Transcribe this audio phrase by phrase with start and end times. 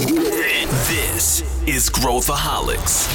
[0.00, 3.06] This is Growthaholics.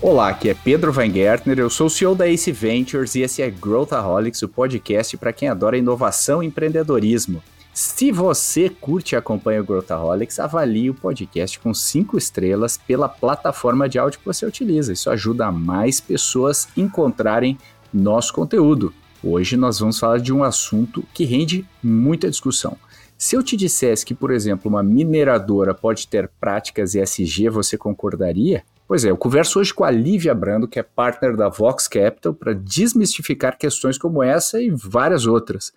[0.00, 3.50] Olá, aqui é Pedro Weingärtner, eu sou o CEO da Ace Ventures e esse é
[3.50, 7.42] Growthaholics, o podcast para quem adora inovação e empreendedorismo.
[7.74, 13.90] Se você curte e acompanha o Growthaholics, avalie o podcast com cinco estrelas pela plataforma
[13.90, 14.94] de áudio que você utiliza.
[14.94, 17.58] Isso ajuda mais pessoas encontrarem
[17.92, 18.94] nosso conteúdo.
[19.24, 22.76] Hoje nós vamos falar de um assunto que rende muita discussão.
[23.16, 28.64] Se eu te dissesse que, por exemplo, uma mineradora pode ter práticas ESG, você concordaria?
[28.88, 32.34] Pois é, eu converso hoje com a Lívia Brando, que é partner da Vox Capital,
[32.34, 35.72] para desmistificar questões como essa e várias outras.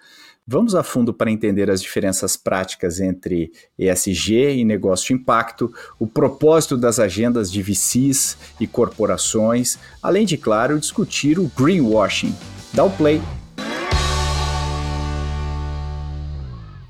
[0.48, 6.08] Vamos a fundo para entender as diferenças práticas entre ESG e negócio de impacto, o
[6.08, 12.34] propósito das agendas de VCs e corporações, além de, claro, discutir o greenwashing.
[12.76, 13.22] Dá o play.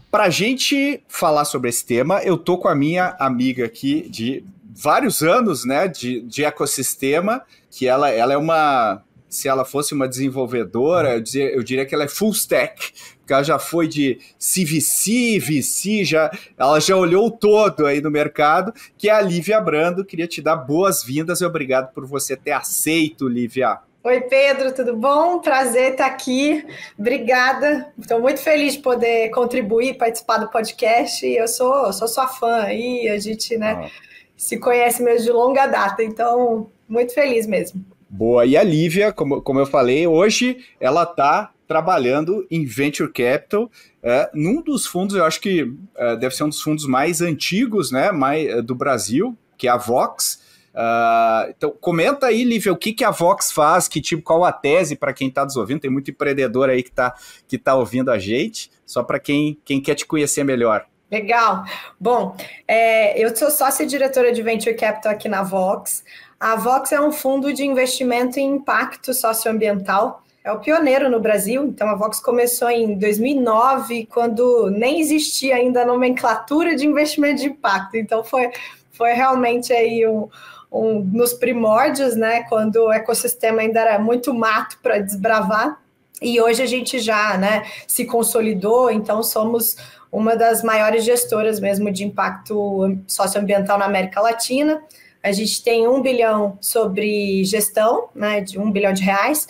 [0.09, 4.43] Para a gente falar sobre esse tema, eu tô com a minha amiga aqui de
[4.63, 10.07] vários anos, né, de, de ecossistema, que ela, ela é uma, se ela fosse uma
[10.07, 14.17] desenvolvedora, eu, diria, eu diria que ela é full stack, porque ela já foi de
[14.39, 20.03] CVC, VC, já, ela já olhou todo aí no mercado, que é a Lívia Brando,
[20.03, 23.79] queria te dar boas-vindas e obrigado por você ter aceito, Lívia.
[24.05, 25.39] Oi, Pedro, tudo bom?
[25.39, 26.65] Prazer estar aqui.
[26.97, 27.91] Obrigada.
[27.99, 31.25] Estou muito feliz de poder contribuir, participar do podcast.
[31.25, 33.81] Eu sou, sou sua fã aí, a gente, né?
[33.83, 37.83] Ah se conhece mesmo de longa data, então muito feliz mesmo.
[38.09, 43.71] Boa, e a Lívia, como, como eu falei, hoje ela está trabalhando em Venture Capital,
[44.03, 47.91] é, num dos fundos, eu acho que é, deve ser um dos fundos mais antigos
[47.91, 50.43] né, mais, é, do Brasil, que é a Vox.
[50.75, 54.51] Uh, então, comenta aí, Lívia, o que, que a Vox faz, que tipo, qual a
[54.51, 55.79] tese para quem está nos ouvindo?
[55.79, 57.15] Tem muito empreendedor aí que está
[57.47, 60.85] que tá ouvindo a gente, só para quem, quem quer te conhecer melhor.
[61.09, 61.63] Legal.
[61.97, 62.35] Bom,
[62.67, 66.03] é, eu sou sócia diretora de Venture Capital aqui na Vox.
[66.37, 70.23] A Vox é um fundo de investimento em impacto socioambiental.
[70.43, 71.63] É o pioneiro no Brasil.
[71.63, 77.47] Então, a Vox começou em 2009, quando nem existia ainda a nomenclatura de investimento de
[77.47, 77.95] impacto.
[77.95, 78.51] Então, foi,
[78.91, 80.27] foi realmente aí um,
[80.75, 82.43] um, nos primórdios, né?
[82.43, 85.79] Quando o ecossistema ainda era muito mato para desbravar.
[86.21, 89.75] E hoje a gente já né, se consolidou, então somos
[90.11, 94.81] uma das maiores gestoras mesmo de impacto socioambiental na América Latina.
[95.21, 99.47] A gente tem um bilhão sobre gestão, né, de um bilhão de reais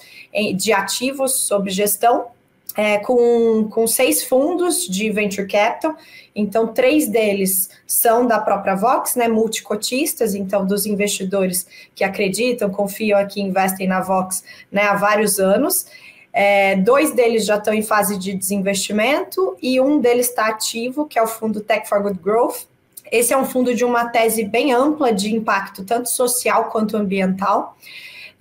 [0.56, 2.28] de ativos sobre gestão,
[2.76, 5.96] é, com, com seis fundos de venture capital.
[6.36, 11.66] Então, três deles são da própria Vox, né, multicotistas, então dos investidores
[11.96, 15.86] que acreditam, confiam aqui, investem na Vox né, há vários anos.
[16.34, 21.18] É, dois deles já estão em fase de desinvestimento e um deles está ativo, que
[21.18, 22.68] é o fundo Tech for Good Growth.
[23.10, 27.78] Esse é um fundo de uma tese bem ampla de impacto, tanto social quanto ambiental.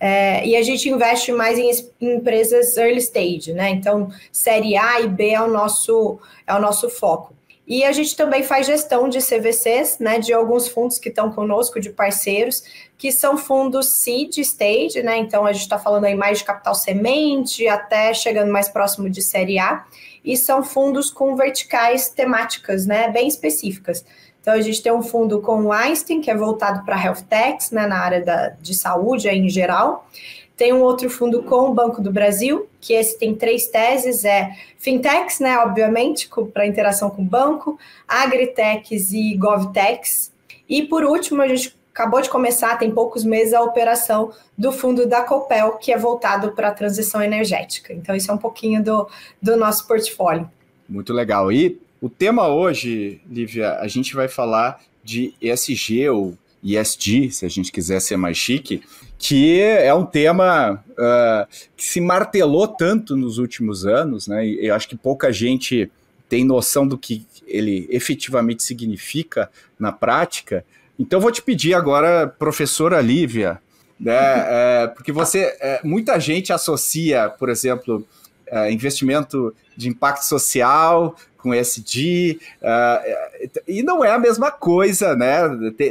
[0.06, 3.70] É, e a gente investe mais em, em, empresas early stage, né?
[3.70, 7.32] Então, série A e B é o nosso, é o nosso foco.
[7.66, 11.80] E a gente também faz gestão de CVCs, né, de alguns fundos que estão conosco,
[11.80, 12.62] de parceiros,
[12.98, 15.16] que são fundos seed stage, né?
[15.16, 19.22] Então a gente está falando aí mais de capital semente, até chegando mais próximo de
[19.22, 19.86] série A,
[20.22, 24.04] e são fundos com verticais temáticas, né, bem específicas.
[24.44, 27.70] Então a gente tem um fundo com o Einstein, que é voltado para health techs,
[27.70, 30.06] né, na área da, de saúde aí em geral.
[30.54, 34.50] Tem um outro fundo com o Banco do Brasil, que esse tem três teses, é
[34.76, 40.30] fintechs, né, obviamente, para interação com o banco, agritechs e govtechs.
[40.68, 45.06] E por último, a gente acabou de começar, tem poucos meses, a operação do fundo
[45.06, 47.94] da Copel, que é voltado para a transição energética.
[47.94, 49.08] Então, isso é um pouquinho do,
[49.40, 50.50] do nosso portfólio.
[50.86, 51.50] Muito legal.
[51.50, 57.48] E o tema hoje, Lívia, a gente vai falar de ESG ou ESG, se a
[57.48, 58.82] gente quiser ser mais chique,
[59.16, 64.46] que é um tema uh, que se martelou tanto nos últimos anos, né?
[64.46, 65.90] E eu acho que pouca gente
[66.28, 70.62] tem noção do que ele efetivamente significa na prática.
[70.98, 73.58] Então, vou te pedir agora, professora Lívia,
[73.98, 74.12] né,
[74.84, 78.06] é, porque você, é, muita gente associa, por exemplo,
[78.54, 85.42] é, investimento de impacto social com SD, uh, e não é a mesma coisa, né?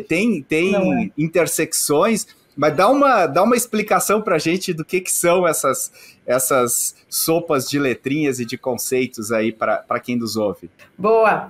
[0.07, 1.11] Tem, tem é.
[1.15, 2.25] intersecções,
[2.55, 5.91] mas dá uma, dá uma explicação para a gente do que, que são essas,
[6.25, 10.71] essas sopas de letrinhas e de conceitos aí para quem nos ouve.
[10.97, 11.49] Boa!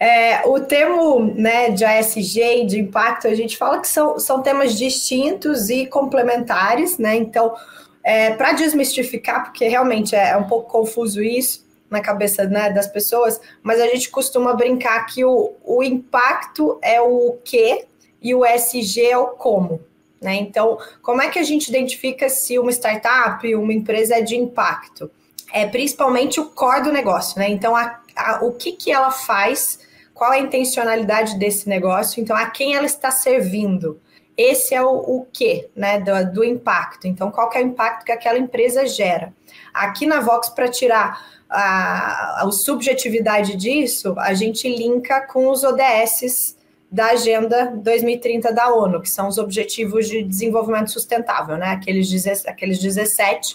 [0.00, 4.42] É, o termo né, de ASG e de impacto, a gente fala que são, são
[4.42, 7.14] temas distintos e complementares, né?
[7.16, 7.54] Então,
[8.02, 13.38] é, para desmistificar, porque realmente é, um pouco confuso isso, na cabeça né, das pessoas,
[13.62, 17.84] mas a gente costuma brincar que o, o impacto é o que
[18.20, 19.80] e o SG é o como.
[20.20, 20.36] Né?
[20.36, 25.10] Então, como é que a gente identifica se uma startup, uma empresa é de impacto?
[25.52, 27.50] É principalmente o core do negócio, né?
[27.50, 29.80] Então, a, a, o que, que ela faz,
[30.14, 34.00] qual a intencionalidade desse negócio, então a quem ela está servindo.
[34.42, 36.00] Esse é o, o que, né?
[36.00, 37.06] Do, do impacto.
[37.06, 39.32] Então, qual é o impacto que aquela empresa gera?
[39.72, 46.56] Aqui na Vox, para tirar a, a subjetividade disso, a gente linka com os ODSs
[46.90, 51.68] da Agenda 2030 da ONU, que são os Objetivos de Desenvolvimento Sustentável, né?
[51.68, 53.54] Aqueles, aqueles 17.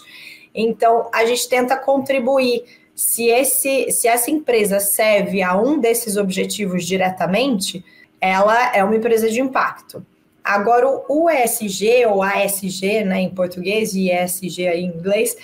[0.54, 2.64] Então, a gente tenta contribuir.
[2.94, 7.84] Se, esse, se essa empresa serve a um desses objetivos diretamente,
[8.20, 10.04] ela é uma empresa de impacto.
[10.48, 15.36] Agora, o ESG, ou ASG, né, em português, e ESG em inglês,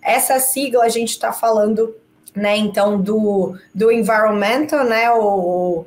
[0.00, 1.94] essa sigla a gente está falando,
[2.34, 5.84] né, então, do, do environmental, né, o,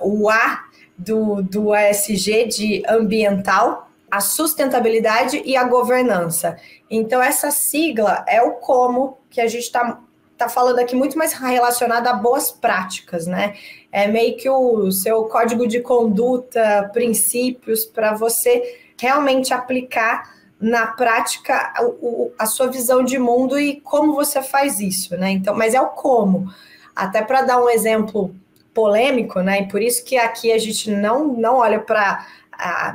[0.00, 0.64] o A
[0.96, 6.56] do, do ASG de ambiental, a sustentabilidade e a governança.
[6.90, 10.00] Então, essa sigla é o como que a gente está
[10.38, 13.54] tá falando aqui muito mais relacionado a boas práticas, né?
[13.90, 21.54] É meio que o seu código de conduta, princípios para você realmente aplicar na prática
[21.54, 21.82] a,
[22.38, 25.30] a, sua visão de mundo e como você faz isso, né?
[25.30, 26.52] Então, mas é o como.
[26.94, 28.34] Até para dar um exemplo
[28.74, 29.62] polêmico, né?
[29.62, 32.26] E por isso que aqui a gente não, não olha para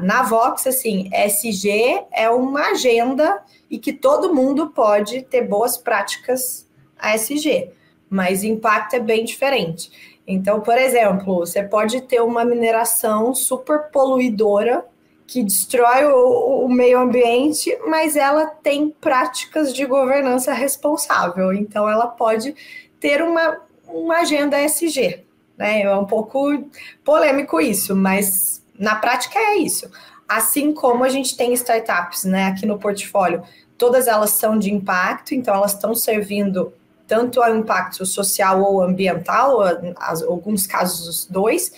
[0.02, 6.68] na Vox, assim, SG é uma agenda e que todo mundo pode ter boas práticas
[7.00, 7.72] ASG,
[8.10, 9.90] mas impacto é bem diferente.
[10.26, 14.86] Então, por exemplo, você pode ter uma mineração super poluidora
[15.28, 21.52] que destrói o, o, meio ambiente, mas ela tem práticas de governança responsável.
[21.54, 22.56] Então, ela pode
[23.00, 25.24] ter uma, uma agenda SG.
[25.58, 25.82] Né?
[25.82, 26.64] É um pouco
[27.04, 29.90] polêmico isso, mas na prática é isso.
[30.28, 33.44] Assim como a gente tem startups né, aqui no portfólio,
[33.78, 36.74] todas elas são de impacto, então elas estão servindo
[37.08, 39.60] tanto ao impacto social ou ambiental,
[40.28, 41.72] alguns casos os dois,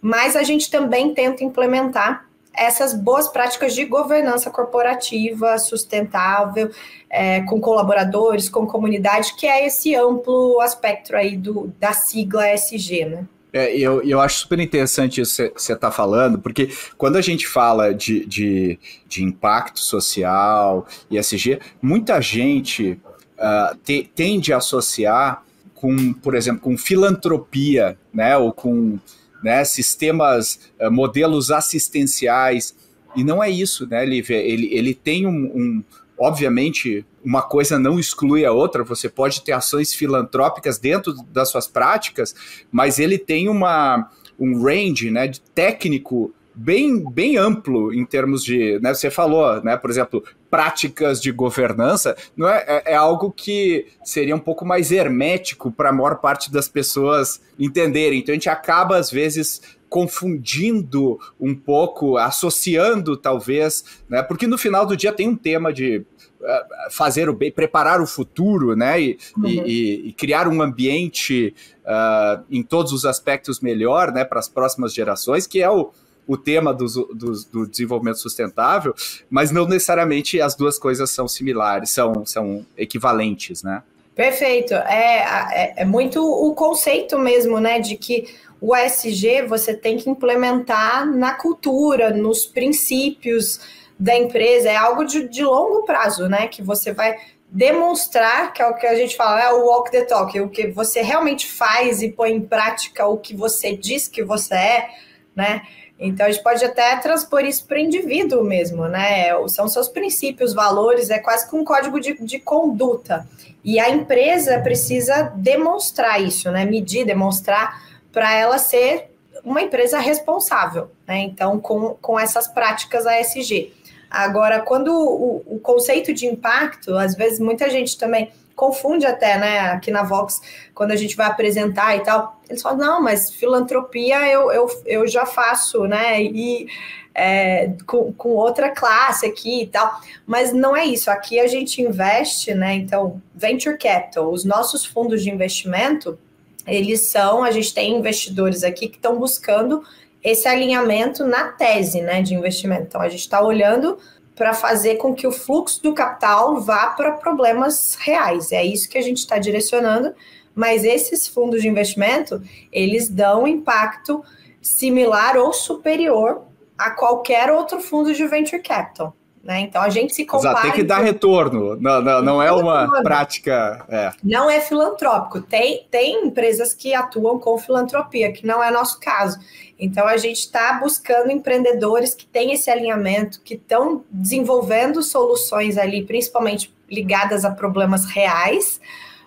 [0.00, 6.70] mas a gente também tenta implementar essas boas práticas de governança corporativa sustentável,
[7.08, 13.04] é, com colaboradores, com comunidade, que é esse amplo aspecto aí do, da sigla SG,
[13.04, 13.26] né?
[13.52, 17.48] É, eu, eu acho super interessante isso que você está falando, porque quando a gente
[17.48, 18.78] fala de, de,
[19.08, 23.00] de impacto social e SG, muita gente
[23.40, 25.42] uh, te, tende a associar
[25.74, 28.98] com, por exemplo, com filantropia, né, ou com
[29.42, 32.76] né, sistemas, uh, modelos assistenciais.
[33.16, 34.36] E não é isso, né, Lívia?
[34.36, 35.84] Ele, ele tem um, um,
[36.22, 41.66] Obviamente, uma coisa não exclui a outra, você pode ter ações filantrópicas dentro das suas
[41.66, 42.34] práticas,
[42.70, 46.30] mas ele tem uma, um range né, de técnico
[46.60, 48.78] bem, bem amplo em termos de.
[48.80, 53.86] Né, você falou, né, por exemplo, práticas de governança, não é, é, é algo que
[54.04, 58.18] seria um pouco mais hermético para a maior parte das pessoas entenderem.
[58.18, 64.22] Então a gente acaba, às vezes, confundindo um pouco, associando talvez, né?
[64.22, 66.04] Porque no final do dia tem um tema de
[66.40, 69.00] uh, fazer o bem, preparar o futuro, né?
[69.00, 69.46] E, uhum.
[69.46, 71.54] e, e criar um ambiente
[71.86, 74.24] uh, em todos os aspectos melhor, né?
[74.24, 75.90] Para as próximas gerações, que é o
[76.26, 78.94] o tema do, do, desenvolvimento sustentável,
[79.28, 83.82] mas não necessariamente as duas coisas são similares, são, são equivalentes, né?
[84.14, 84.74] Perfeito.
[84.74, 88.26] É, é, é, muito o conceito mesmo, né, de que
[88.60, 93.60] o ESG você tem que implementar na cultura, nos princípios
[93.98, 97.16] da empresa, é algo de, de longo prazo, né, que você vai
[97.50, 100.68] demonstrar, que é o que a gente fala, é o walk the talk, o que
[100.68, 104.88] você realmente faz e põe em prática o que você diz que você é,
[105.34, 105.62] né?
[106.00, 109.28] Então a gente pode até transpor isso para o indivíduo mesmo, né?
[109.48, 113.28] São seus princípios, valores, é quase que um código de, de conduta.
[113.62, 116.64] E a empresa precisa demonstrar isso, né?
[116.64, 119.10] Medir, demonstrar para ela ser
[119.44, 121.18] uma empresa responsável, né?
[121.18, 123.74] Então, com, com essas práticas ASG.
[124.10, 129.60] Agora, quando o, o conceito de impacto, às vezes muita gente também confunde até, né,
[129.70, 130.42] aqui na Vox,
[130.74, 135.08] quando a gente vai apresentar e tal, eles falam, não, mas filantropia eu, eu, eu
[135.08, 136.68] já faço, né, e
[137.14, 141.80] é, com, com outra classe aqui e tal, mas não é isso, aqui a gente
[141.80, 146.18] investe, né, então, Venture Capital, os nossos fundos de investimento,
[146.66, 149.82] eles são, a gente tem investidores aqui que estão buscando
[150.22, 153.96] esse alinhamento na tese, né, de investimento, então a gente está olhando
[154.40, 158.52] para fazer com que o fluxo do capital vá para problemas reais.
[158.52, 160.14] É isso que a gente está direcionando,
[160.54, 162.42] mas esses fundos de investimento,
[162.72, 164.24] eles dão impacto
[164.62, 166.46] similar ou superior
[166.78, 169.14] a qualquer outro fundo de venture capital.
[169.42, 169.60] Né?
[169.60, 170.50] Então a gente se compara.
[170.50, 173.86] Exato, tem que dar retorno, não, não, não é uma prática.
[173.88, 174.12] É.
[174.22, 175.40] Não é filantrópico.
[175.40, 179.38] Tem, tem empresas que atuam com filantropia, que não é nosso caso.
[179.78, 186.04] Então a gente está buscando empreendedores que têm esse alinhamento, que estão desenvolvendo soluções ali,
[186.04, 188.78] principalmente ligadas a problemas reais,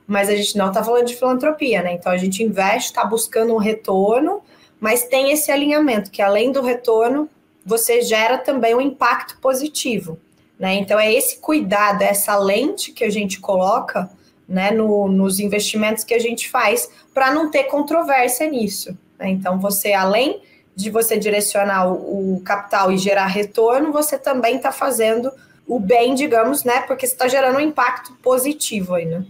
[0.05, 1.93] mas a gente não está falando de filantropia, né?
[1.93, 4.43] Então a gente investe, está buscando um retorno,
[4.79, 7.27] mas tem esse alinhamento, que além do retorno,
[7.65, 10.19] você gera também um impacto positivo.
[10.59, 10.75] Né?
[10.75, 14.09] Então, é esse cuidado, essa lente que a gente coloca
[14.47, 18.97] né, no, nos investimentos que a gente faz para não ter controvérsia nisso.
[19.17, 19.29] Né?
[19.29, 20.41] Então, você, além
[20.75, 25.31] de você direcionar o, o capital e gerar retorno, você também está fazendo
[25.67, 26.81] o bem, digamos, né?
[26.81, 29.23] Porque está gerando um impacto positivo aí, né?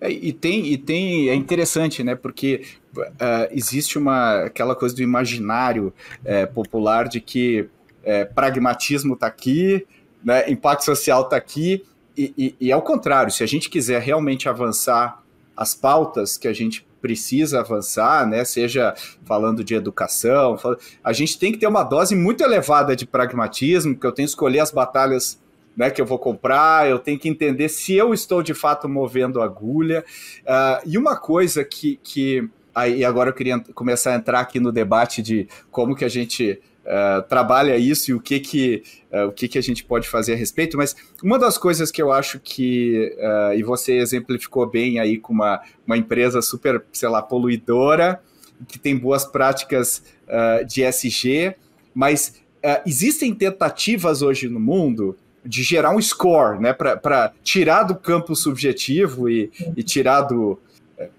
[0.00, 2.14] É, e tem, e tem, é interessante, né?
[2.14, 2.64] Porque
[2.96, 5.92] uh, existe uma aquela coisa do imaginário
[6.24, 7.68] é, popular de que
[8.02, 9.86] é, pragmatismo está aqui,
[10.24, 11.84] né, impacto social está aqui,
[12.16, 15.22] e, e, e, ao contrário, se a gente quiser realmente avançar
[15.56, 20.58] as pautas que a gente precisa avançar, né, seja falando de educação,
[21.02, 24.30] a gente tem que ter uma dose muito elevada de pragmatismo, porque eu tenho que
[24.30, 25.40] escolher as batalhas
[25.76, 29.40] né, que eu vou comprar, eu tenho que entender se eu estou de fato movendo
[29.40, 30.04] agulha.
[30.42, 34.72] Uh, e uma coisa que, que Aí agora eu queria começar a entrar aqui no
[34.72, 39.32] debate de como que a gente uh, trabalha isso e o que que, uh, o
[39.32, 42.40] que que a gente pode fazer a respeito, mas uma das coisas que eu acho
[42.40, 43.14] que,
[43.54, 48.22] e você exemplificou bem aí com uma, uma empresa super, sei lá, poluidora,
[48.66, 50.02] que tem boas práticas
[50.66, 51.54] de SG,
[51.94, 52.40] mas
[52.86, 59.28] existem tentativas hoje no mundo de gerar um score, né, para tirar do campo subjetivo
[59.28, 60.58] e, e tirar do,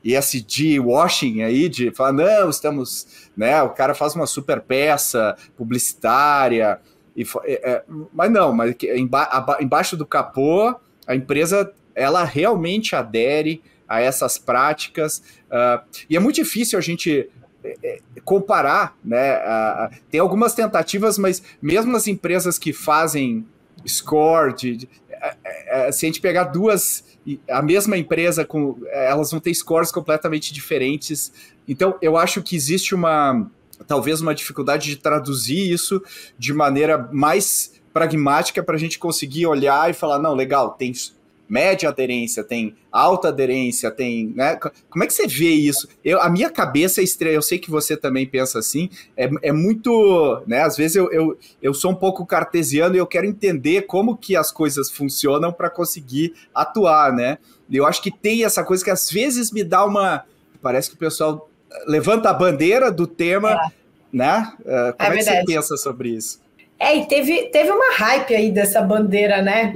[0.04, 6.80] ESG washing aí, de falar, não, estamos, né, o cara faz uma super peça publicitária,
[7.16, 10.76] e, é, é, mas não, mas emba, embaixo do capô,
[11.06, 17.30] a empresa, ela realmente adere a essas práticas, uh, e é muito difícil a gente
[17.64, 23.46] é, é, comparar, né, uh, tem algumas tentativas, mas mesmo as empresas que fazem
[23.88, 27.04] score, de, de, uh, se a gente pegar duas
[27.50, 31.32] a mesma empresa com elas vão ter scores completamente diferentes.
[31.68, 33.50] Então, eu acho que existe uma
[33.88, 36.02] talvez uma dificuldade de traduzir isso
[36.38, 40.92] de maneira mais pragmática para a gente conseguir olhar e falar, não, legal, tem
[41.48, 44.34] média aderência, tem alta aderência, tem.
[44.36, 44.58] Né?
[44.90, 45.88] Como é que você vê isso?
[46.04, 49.52] Eu, a minha cabeça é estranha, eu sei que você também pensa assim, é, é
[49.52, 50.42] muito.
[50.48, 50.62] Né?
[50.62, 54.36] Às vezes eu, eu, eu sou um pouco cartesiano e eu quero entender como que
[54.36, 57.38] as coisas funcionam para conseguir atuar, né?
[57.72, 60.26] Eu acho que tem essa coisa que às vezes me dá uma.
[60.62, 61.50] Parece que o pessoal
[61.88, 63.72] levanta a bandeira do tema, é.
[64.12, 64.54] né?
[64.60, 66.42] Uh, como é, é que você pensa sobre isso?
[66.80, 69.74] É, e teve, teve uma hype aí dessa bandeira, né?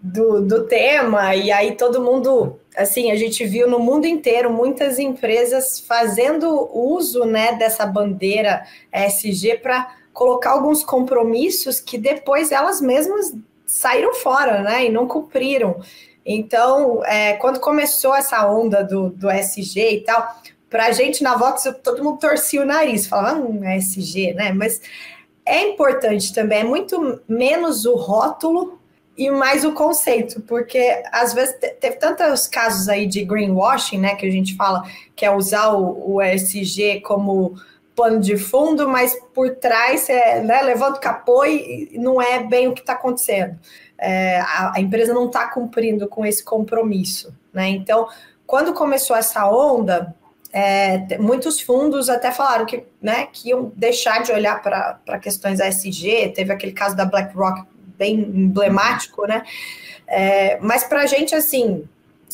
[0.00, 4.98] Do, do tema, e aí todo mundo, assim, a gente viu no mundo inteiro muitas
[4.98, 13.34] empresas fazendo uso né, dessa bandeira SG para colocar alguns compromissos que depois elas mesmas
[13.66, 15.80] saíram fora, né, e não cumpriram.
[16.24, 20.36] Então, é, quando começou essa onda do, do SG e tal,
[20.70, 24.52] para a gente na Vox, todo mundo torcia o nariz, falava, hum, SG, né?
[24.52, 24.82] Mas
[25.44, 28.77] é importante também, é muito menos o rótulo
[29.18, 34.24] e mais o conceito, porque às vezes teve tantos casos aí de greenwashing, né, que
[34.24, 34.84] a gente fala
[35.16, 37.56] que é usar o, o ESG como
[37.96, 42.68] pano de fundo, mas por trás é, né, levanta o capô e não é bem
[42.68, 43.58] o que está acontecendo.
[43.98, 47.68] É, a, a, empresa não está cumprindo com esse compromisso, né?
[47.68, 48.06] Então,
[48.46, 50.14] quando começou essa onda,
[50.52, 56.32] é, muitos fundos até falaram que, né, que iam deixar de olhar para questões ESG.
[56.36, 57.64] Teve aquele caso da BlackRock
[57.98, 59.42] bem emblemático, né?
[60.06, 61.84] É, mas para a gente, assim,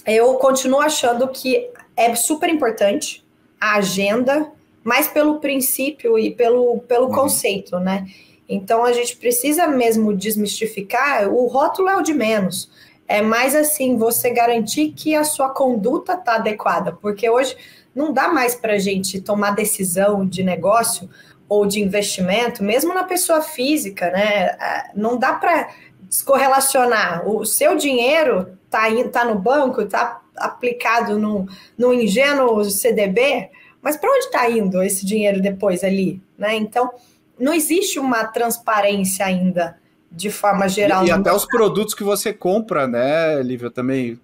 [0.07, 3.25] eu continuo achando que é super importante
[3.61, 4.51] a agenda,
[4.83, 7.13] mais pelo princípio e pelo, pelo uhum.
[7.13, 8.07] conceito, né?
[8.49, 12.71] Então a gente precisa mesmo desmistificar, o rótulo é o de menos.
[13.09, 17.57] É mais assim, você garantir que a sua conduta está adequada, porque hoje
[17.95, 21.09] não dá mais para a gente tomar decisão de negócio
[21.49, 24.57] ou de investimento, mesmo na pessoa física, né?
[24.95, 25.69] Não dá para
[26.01, 27.29] descorrelacionar.
[27.29, 31.47] O seu dinheiro está tá no banco, está aplicado num,
[31.77, 36.23] num ingênuo CDB, mas para onde está indo esse dinheiro depois ali?
[36.39, 36.57] Né?
[36.57, 36.91] Então,
[37.39, 39.77] não existe uma transparência ainda
[40.11, 41.05] de forma geral.
[41.05, 44.19] E, e até os produtos que você compra, né, Lívia, também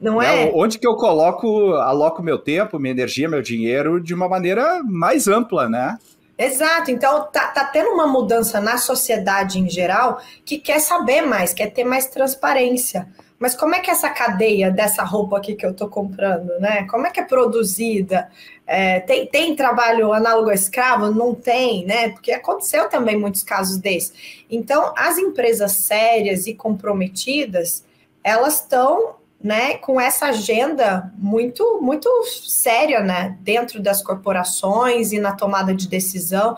[0.00, 0.48] Não é?
[0.48, 0.52] é?
[0.54, 5.28] Onde que eu coloco, aloco meu tempo, minha energia, meu dinheiro de uma maneira mais
[5.28, 5.96] ampla, né?
[6.38, 11.54] Exato, então tá, tá tendo uma mudança na sociedade em geral que quer saber mais,
[11.54, 13.08] quer ter mais transparência.
[13.38, 16.86] Mas como é que essa cadeia dessa roupa aqui que eu estou comprando, né?
[16.90, 18.30] Como é que é produzida?
[18.66, 21.10] É, tem, tem trabalho análogo a escravo?
[21.10, 22.10] Não tem, né?
[22.10, 24.44] Porque aconteceu também muitos casos desses.
[24.50, 27.84] Então, as empresas sérias e comprometidas,
[28.24, 29.16] elas estão
[29.46, 35.86] né, com essa agenda muito, muito séria, né, dentro das corporações e na tomada de
[35.86, 36.56] decisão.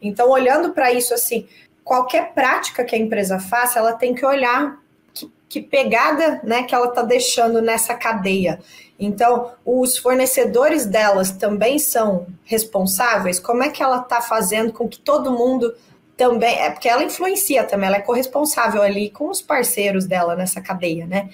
[0.00, 1.46] Então, olhando para isso, assim,
[1.84, 4.78] qualquer prática que a empresa faça, ela tem que olhar
[5.12, 8.58] que, que pegada, né, que ela está deixando nessa cadeia.
[8.98, 13.38] Então, os fornecedores delas também são responsáveis.
[13.38, 15.74] Como é que ela está fazendo com que todo mundo
[16.16, 20.62] também é porque ela influencia também, ela é corresponsável ali com os parceiros dela nessa
[20.62, 21.28] cadeia, né?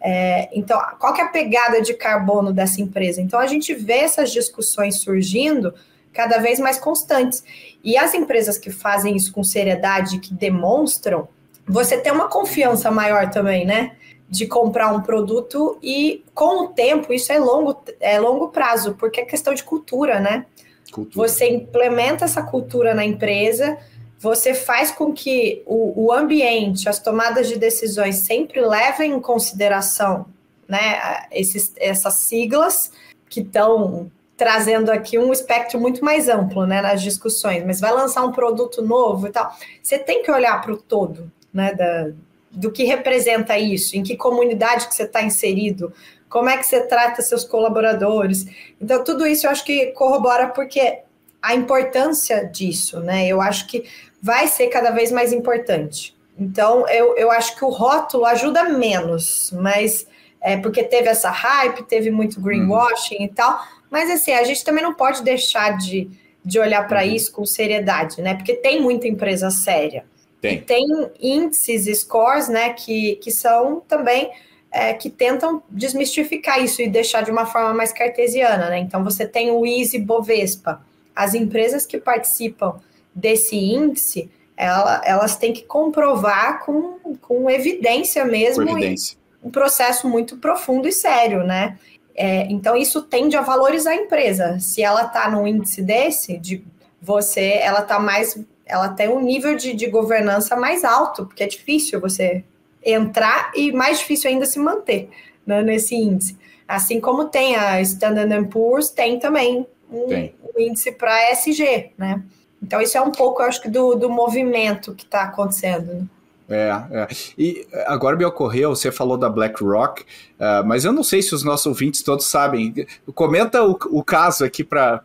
[0.00, 3.20] É, então, qual que é a pegada de carbono dessa empresa?
[3.20, 5.74] Então, a gente vê essas discussões surgindo
[6.12, 7.44] cada vez mais constantes.
[7.84, 11.28] E as empresas que fazem isso com seriedade, que demonstram,
[11.66, 13.92] você tem uma confiança maior também, né?
[14.28, 19.20] De comprar um produto e com o tempo, isso é longo, é longo prazo, porque
[19.20, 20.46] é questão de cultura, né?
[20.90, 21.28] Cultura.
[21.28, 23.78] Você implementa essa cultura na empresa,
[24.20, 30.26] você faz com que o, o ambiente, as tomadas de decisões sempre levem em consideração
[30.68, 32.92] né, esses, essas siglas
[33.30, 38.22] que estão trazendo aqui um espectro muito mais amplo né, nas discussões, mas vai lançar
[38.22, 39.56] um produto novo e tal.
[39.82, 42.10] Você tem que olhar para o todo, né, da,
[42.50, 45.94] do que representa isso, em que comunidade que você está inserido,
[46.28, 48.44] como é que você trata seus colaboradores.
[48.78, 51.00] Então, tudo isso eu acho que corrobora porque
[51.42, 53.26] a importância disso, né?
[53.26, 53.84] Eu acho que
[54.22, 56.16] vai ser cada vez mais importante.
[56.38, 60.06] Então, eu, eu acho que o rótulo ajuda menos, mas
[60.40, 63.24] é porque teve essa hype, teve muito greenwashing uhum.
[63.24, 63.62] e tal.
[63.90, 66.10] Mas assim, a gente também não pode deixar de,
[66.44, 67.10] de olhar para uhum.
[67.10, 68.34] isso com seriedade, né?
[68.34, 70.04] Porque tem muita empresa séria.
[70.40, 70.54] Tem.
[70.54, 70.86] E tem
[71.20, 74.30] índices, scores, né, que, que são também
[74.72, 78.78] é, que tentam desmistificar isso e deixar de uma forma mais cartesiana, né?
[78.78, 80.80] Então você tem o Easy Bovespa.
[81.14, 82.80] As empresas que participam
[83.14, 88.66] desse índice, ela, elas têm que comprovar com, com evidência mesmo.
[88.66, 89.18] Com evidência.
[89.42, 91.78] Um processo muito profundo e sério, né?
[92.14, 94.58] É, então, isso tende a valorizar a empresa.
[94.60, 96.62] Se ela está num índice desse, de
[97.00, 98.38] você, ela está mais.
[98.66, 102.44] Ela tem um nível de, de governança mais alto, porque é difícil você
[102.84, 105.08] entrar e mais difícil ainda se manter
[105.46, 106.36] né, nesse índice.
[106.68, 112.22] Assim como tem a Standard Poor's, tem também um, um índice para SG, né?
[112.62, 116.08] Então, isso é um pouco, eu acho que, do, do movimento que está acontecendo.
[116.48, 121.22] É, é, E agora me ocorreu, você falou da BlackRock, uh, mas eu não sei
[121.22, 122.74] se os nossos ouvintes todos sabem.
[123.14, 125.00] Comenta o, o caso aqui para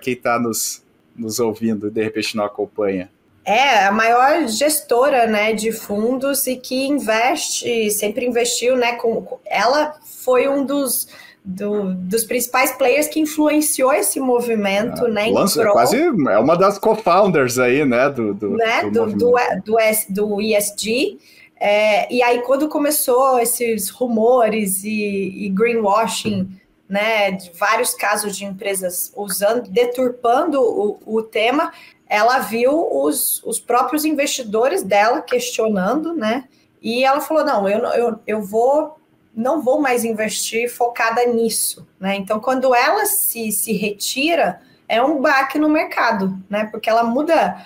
[0.00, 0.82] quem está nos,
[1.16, 3.08] nos ouvindo de repente não acompanha.
[3.44, 8.92] É, a maior gestora né, de fundos e que investe, sempre investiu, né?
[8.94, 11.08] Com, ela foi um dos
[11.44, 15.30] do, dos principais players que influenciou esse movimento, é, né?
[15.30, 18.08] Lança, pro, quase é uma das co-founders aí, né?
[18.08, 19.76] Do, do, né, do, do, do,
[20.08, 21.18] do ESG.
[21.58, 26.48] É, e aí, quando começou esses rumores e, e greenwashing,
[26.88, 31.72] né, de vários casos de empresas usando, deturpando o, o tema,
[32.08, 36.44] ela viu os, os próprios investidores dela questionando, né?
[36.80, 38.96] E ela falou: não, eu, eu, eu vou
[39.34, 42.16] não vou mais investir focada nisso, né?
[42.16, 46.68] Então, quando ela se, se retira, é um baque no mercado, né?
[46.70, 47.64] Porque ela muda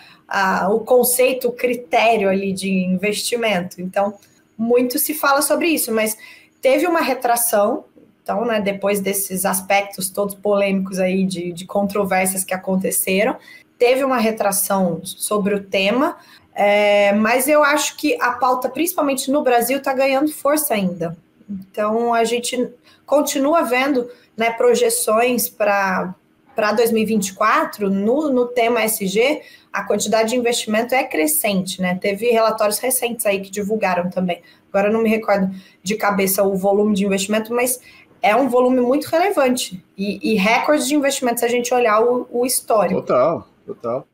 [0.71, 3.81] o conceito, o critério ali de investimento.
[3.81, 4.15] Então,
[4.57, 6.17] muito se fala sobre isso, mas
[6.61, 7.85] teve uma retração,
[8.23, 13.37] então, né, depois desses aspectos todos polêmicos aí de, de controvérsias que aconteceram,
[13.79, 16.17] teve uma retração sobre o tema,
[16.55, 21.17] é, mas eu acho que a pauta, principalmente no Brasil, está ganhando força ainda.
[21.49, 22.71] Então, a gente
[23.05, 26.15] continua vendo né, projeções para
[26.77, 31.99] 2024 no, no tema SG, a quantidade de investimento é crescente, né?
[32.01, 34.43] Teve relatórios recentes aí que divulgaram também.
[34.73, 37.81] Agora não me recordo de cabeça o volume de investimento, mas
[38.23, 39.85] é um volume muito relevante.
[39.97, 43.03] E, e recorde de investimento se a gente olhar o, o histórico.
[43.03, 44.09] Total, total.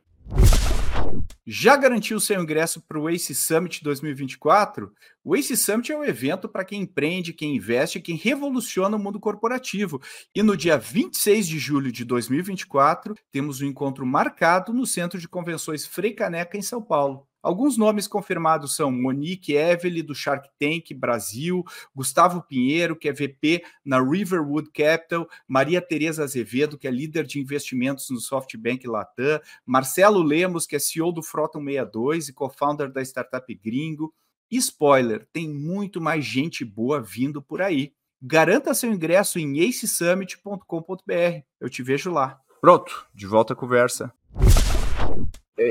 [1.44, 4.92] Já garantiu seu ingresso para o ACE Summit 2024?
[5.24, 9.18] O ACE Summit é um evento para quem empreende, quem investe, quem revoluciona o mundo
[9.18, 10.00] corporativo.
[10.32, 15.28] E no dia 26 de julho de 2024, temos um encontro marcado no Centro de
[15.28, 17.26] Convenções Frei Caneca, em São Paulo.
[17.42, 23.64] Alguns nomes confirmados são Monique Evely, do Shark Tank Brasil, Gustavo Pinheiro, que é VP
[23.84, 30.22] na Riverwood Capital, Maria Tereza Azevedo, que é líder de investimentos no SoftBank Latam, Marcelo
[30.22, 34.14] Lemos, que é CEO do Frota 62 e co-founder da startup Gringo.
[34.48, 37.92] E spoiler, tem muito mais gente boa vindo por aí.
[38.22, 41.42] Garanta seu ingresso em acesummit.com.br.
[41.60, 42.38] Eu te vejo lá.
[42.60, 44.12] Pronto, de volta à conversa.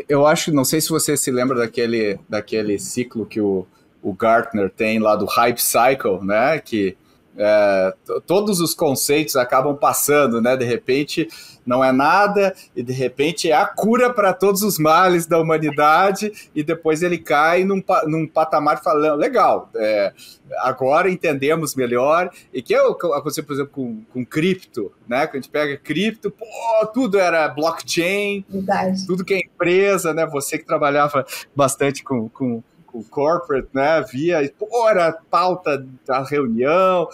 [0.07, 3.65] Eu acho, não sei se você se lembra daquele, daquele ciclo que o,
[4.01, 6.59] o Gartner tem lá do Hype Cycle, né?
[6.59, 6.95] Que
[7.37, 7.93] é,
[8.25, 10.57] todos os conceitos acabam passando, né?
[10.57, 11.27] De repente
[11.65, 16.31] não é nada e de repente é a cura para todos os males da humanidade
[16.55, 19.69] e depois ele cai num, num patamar falando legal.
[19.75, 20.11] É,
[20.57, 25.25] agora entendemos melhor e que aconteceu, por exemplo, com, com cripto, né?
[25.27, 26.45] Quando a gente pega cripto, pô,
[26.93, 29.05] tudo era blockchain, Verdade.
[29.05, 30.25] tudo que é empresa, né?
[30.25, 32.61] Você que trabalhava bastante com, com
[32.93, 37.07] o corporate, né, via, pô, era pauta da reunião,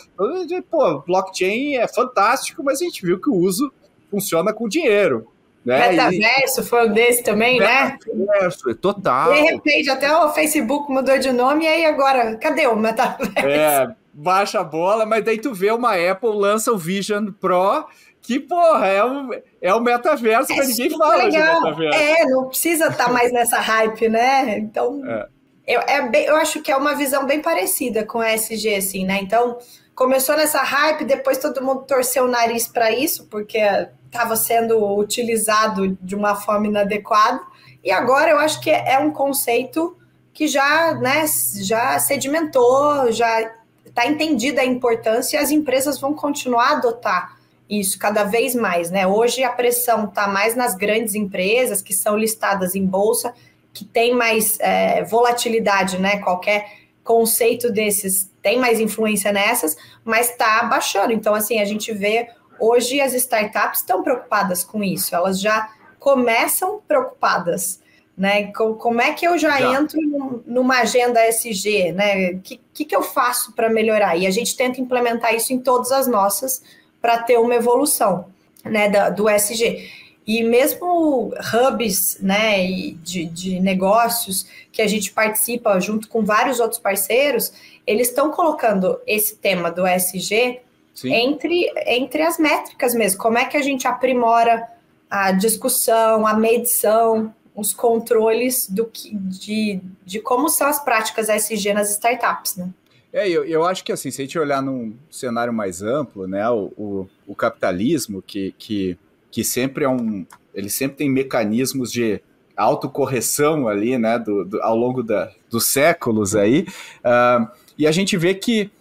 [0.69, 3.71] pô, blockchain é fantástico, mas a gente viu que o uso
[4.09, 5.27] funciona com dinheiro.
[5.63, 5.89] Né?
[5.89, 6.63] Metaverso e...
[6.63, 7.97] foi um desse também, né?
[8.07, 9.33] Metaverso, total.
[9.33, 13.37] De repente, até o Facebook mudou de nome, e aí agora, cadê o metaverso?
[13.37, 17.85] É, baixa a bola, mas daí tu vê uma Apple lança o Vision Pro,
[18.21, 19.29] que, porra, é o,
[19.61, 21.31] é o metaverso, é mas ninguém fala legal.
[21.31, 21.99] de metaverso.
[21.99, 24.57] É, não precisa estar tá mais nessa hype, né?
[24.57, 25.01] Então...
[25.05, 25.36] É
[25.67, 29.05] eu, é bem, eu acho que é uma visão bem parecida com a SG, assim,
[29.05, 29.19] né?
[29.21, 29.57] Então,
[29.93, 33.59] começou nessa hype, depois todo mundo torceu o nariz para isso, porque
[34.05, 37.41] estava sendo utilizado de uma forma inadequada.
[37.83, 39.97] E agora eu acho que é um conceito
[40.33, 41.25] que já, né,
[41.61, 43.51] já sedimentou, já
[43.85, 47.37] está entendida a importância e as empresas vão continuar a adotar
[47.69, 49.05] isso cada vez mais, né?
[49.05, 53.33] Hoje a pressão está mais nas grandes empresas que são listadas em bolsa
[53.77, 56.17] que tem mais é, volatilidade, né?
[56.17, 56.65] Qualquer
[57.03, 61.13] conceito desses tem mais influência nessas, mas está baixando.
[61.13, 62.27] Então, assim, a gente vê
[62.59, 67.79] hoje as startups estão preocupadas com isso, elas já começam preocupadas.
[68.17, 68.47] Né?
[68.51, 69.79] Como é que eu já, já.
[69.79, 71.91] entro numa agenda SG?
[71.91, 72.31] Né?
[72.31, 74.17] O que, que, que eu faço para melhorar?
[74.17, 76.63] E a gente tenta implementar isso em todas as nossas
[76.99, 78.25] para ter uma evolução
[78.65, 79.87] né, do SG.
[80.27, 82.67] E mesmo hubs né,
[83.01, 87.53] de, de negócios que a gente participa junto com vários outros parceiros,
[87.87, 90.59] eles estão colocando esse tema do ESG
[91.05, 93.19] entre, entre as métricas mesmo.
[93.19, 94.67] Como é que a gente aprimora
[95.09, 101.73] a discussão, a medição, os controles do que, de, de como são as práticas ESG
[101.73, 102.69] nas startups, né?
[103.13, 106.47] É, eu, eu acho que assim, se a gente olhar num cenário mais amplo, né,
[106.49, 108.97] o, o, o capitalismo que, que
[109.31, 110.25] que sempre é um.
[110.53, 112.21] Ele sempre tem mecanismos de
[112.55, 116.65] autocorreção ali, né, do, do ao longo da, dos séculos aí.
[116.99, 118.71] Uh, e a gente vê que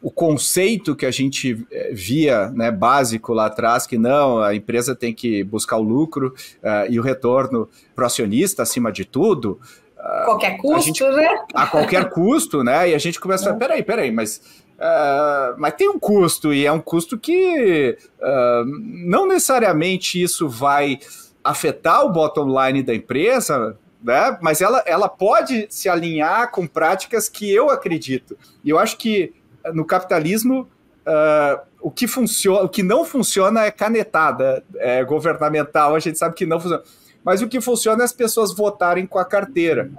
[0.00, 4.94] o conceito que a gente eh, via, né, básico lá atrás, que não, a empresa
[4.94, 9.60] tem que buscar o lucro uh, e o retorno para o acionista acima de tudo.
[9.98, 11.44] Uh, qualquer custo, gente, né?
[11.52, 12.90] A qualquer custo, né?
[12.90, 14.40] E a gente começa a falar, peraí, peraí, mas
[14.78, 21.00] Uh, mas tem um custo, e é um custo que uh, não necessariamente isso vai
[21.42, 24.38] afetar o bottom line da empresa, né?
[24.40, 28.38] mas ela, ela pode se alinhar com práticas que eu acredito.
[28.62, 29.34] E eu acho que
[29.74, 30.68] no capitalismo
[31.08, 36.34] uh, o que funciona, o que não funciona é canetada é, governamental, a gente sabe
[36.34, 36.82] que não funciona.
[37.24, 39.90] Mas o que funciona é as pessoas votarem com a carteira.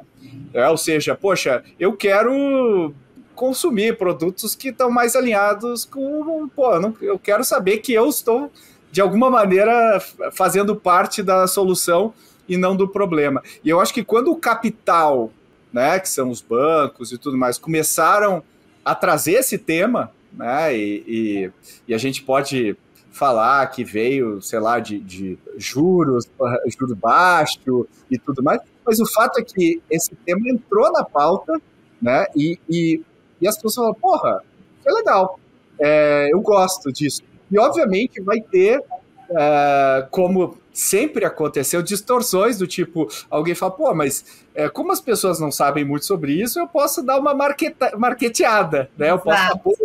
[0.53, 2.93] É, ou seja, poxa, eu quero
[3.39, 6.49] consumir produtos que estão mais alinhados com.
[6.49, 8.51] Pô, eu, não, eu quero saber que eu estou,
[8.91, 9.97] de alguma maneira,
[10.33, 12.13] fazendo parte da solução
[12.49, 13.41] e não do problema.
[13.63, 15.31] E eu acho que quando o capital,
[15.71, 18.43] né, que são os bancos e tudo mais, começaram
[18.83, 21.51] a trazer esse tema, né, e, e,
[21.87, 22.75] e a gente pode
[23.09, 26.29] falar que veio, sei lá, de, de juros,
[26.67, 31.53] juros baixo e tudo mais, mas o fato é que esse tema entrou na pauta,
[32.01, 33.01] né, e, e
[33.41, 34.43] e as pessoas falam, porra,
[34.79, 35.39] isso é legal,
[35.79, 37.21] é, eu gosto disso.
[37.51, 38.83] E obviamente vai ter,
[39.31, 45.39] é, como sempre aconteceu, distorções do tipo, alguém fala, pô, mas é, como as pessoas
[45.39, 49.11] não sabem muito sobre isso, eu posso dar uma marqueta, marqueteada, né?
[49.11, 49.75] Eu posso falar, pô,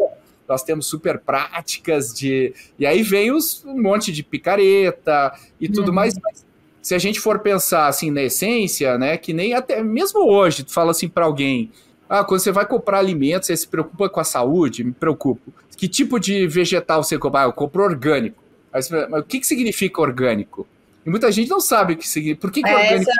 [0.48, 2.54] nós temos super práticas de.
[2.78, 5.94] E aí vem os, um monte de picareta e tudo uhum.
[5.94, 6.14] mais.
[6.22, 6.44] Mas
[6.82, 9.16] se a gente for pensar assim na essência, né?
[9.16, 11.72] Que nem até mesmo hoje, tu fala assim para alguém,
[12.08, 14.84] ah, quando você vai comprar alimentos, você se preocupa com a saúde?
[14.84, 15.52] Me preocupo.
[15.76, 17.42] Que tipo de vegetal você compra?
[17.42, 18.42] Ah, eu compro orgânico.
[18.72, 20.66] Mas, mas o que, que significa orgânico?
[21.04, 22.40] E muita gente não sabe o que significa.
[22.40, 23.10] Por que, que é, orgânico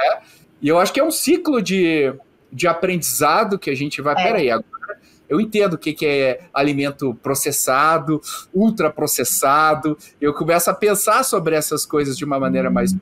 [0.00, 0.18] é,
[0.62, 2.12] E eu acho que é um ciclo de,
[2.52, 4.14] de aprendizado que a gente vai.
[4.14, 4.22] É.
[4.22, 8.20] Peraí, agora eu entendo o que, que é alimento processado,
[8.52, 9.96] ultraprocessado.
[10.20, 12.72] Eu começo a pensar sobre essas coisas de uma maneira hum.
[12.72, 12.94] mais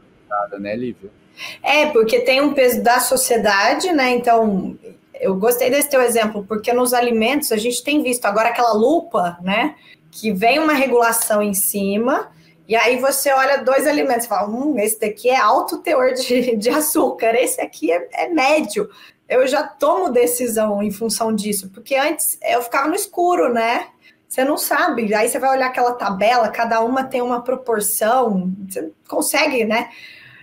[0.59, 1.11] né, Lívia?
[1.63, 4.11] É, porque tem um peso da sociedade, né?
[4.11, 4.77] Então,
[5.21, 9.39] eu gostei desse teu exemplo, porque nos alimentos a gente tem visto agora aquela lupa,
[9.43, 9.75] né?
[10.11, 12.31] Que vem uma regulação em cima,
[12.69, 16.55] e aí você olha dois alimentos e fala: hum, esse daqui é alto teor de,
[16.57, 18.89] de açúcar, esse aqui é, é médio.
[19.27, 23.89] Eu já tomo decisão em função disso, porque antes eu ficava no escuro, né?
[24.29, 25.15] Você não sabe.
[25.15, 29.89] Aí você vai olhar aquela tabela, cada uma tem uma proporção, você consegue, né?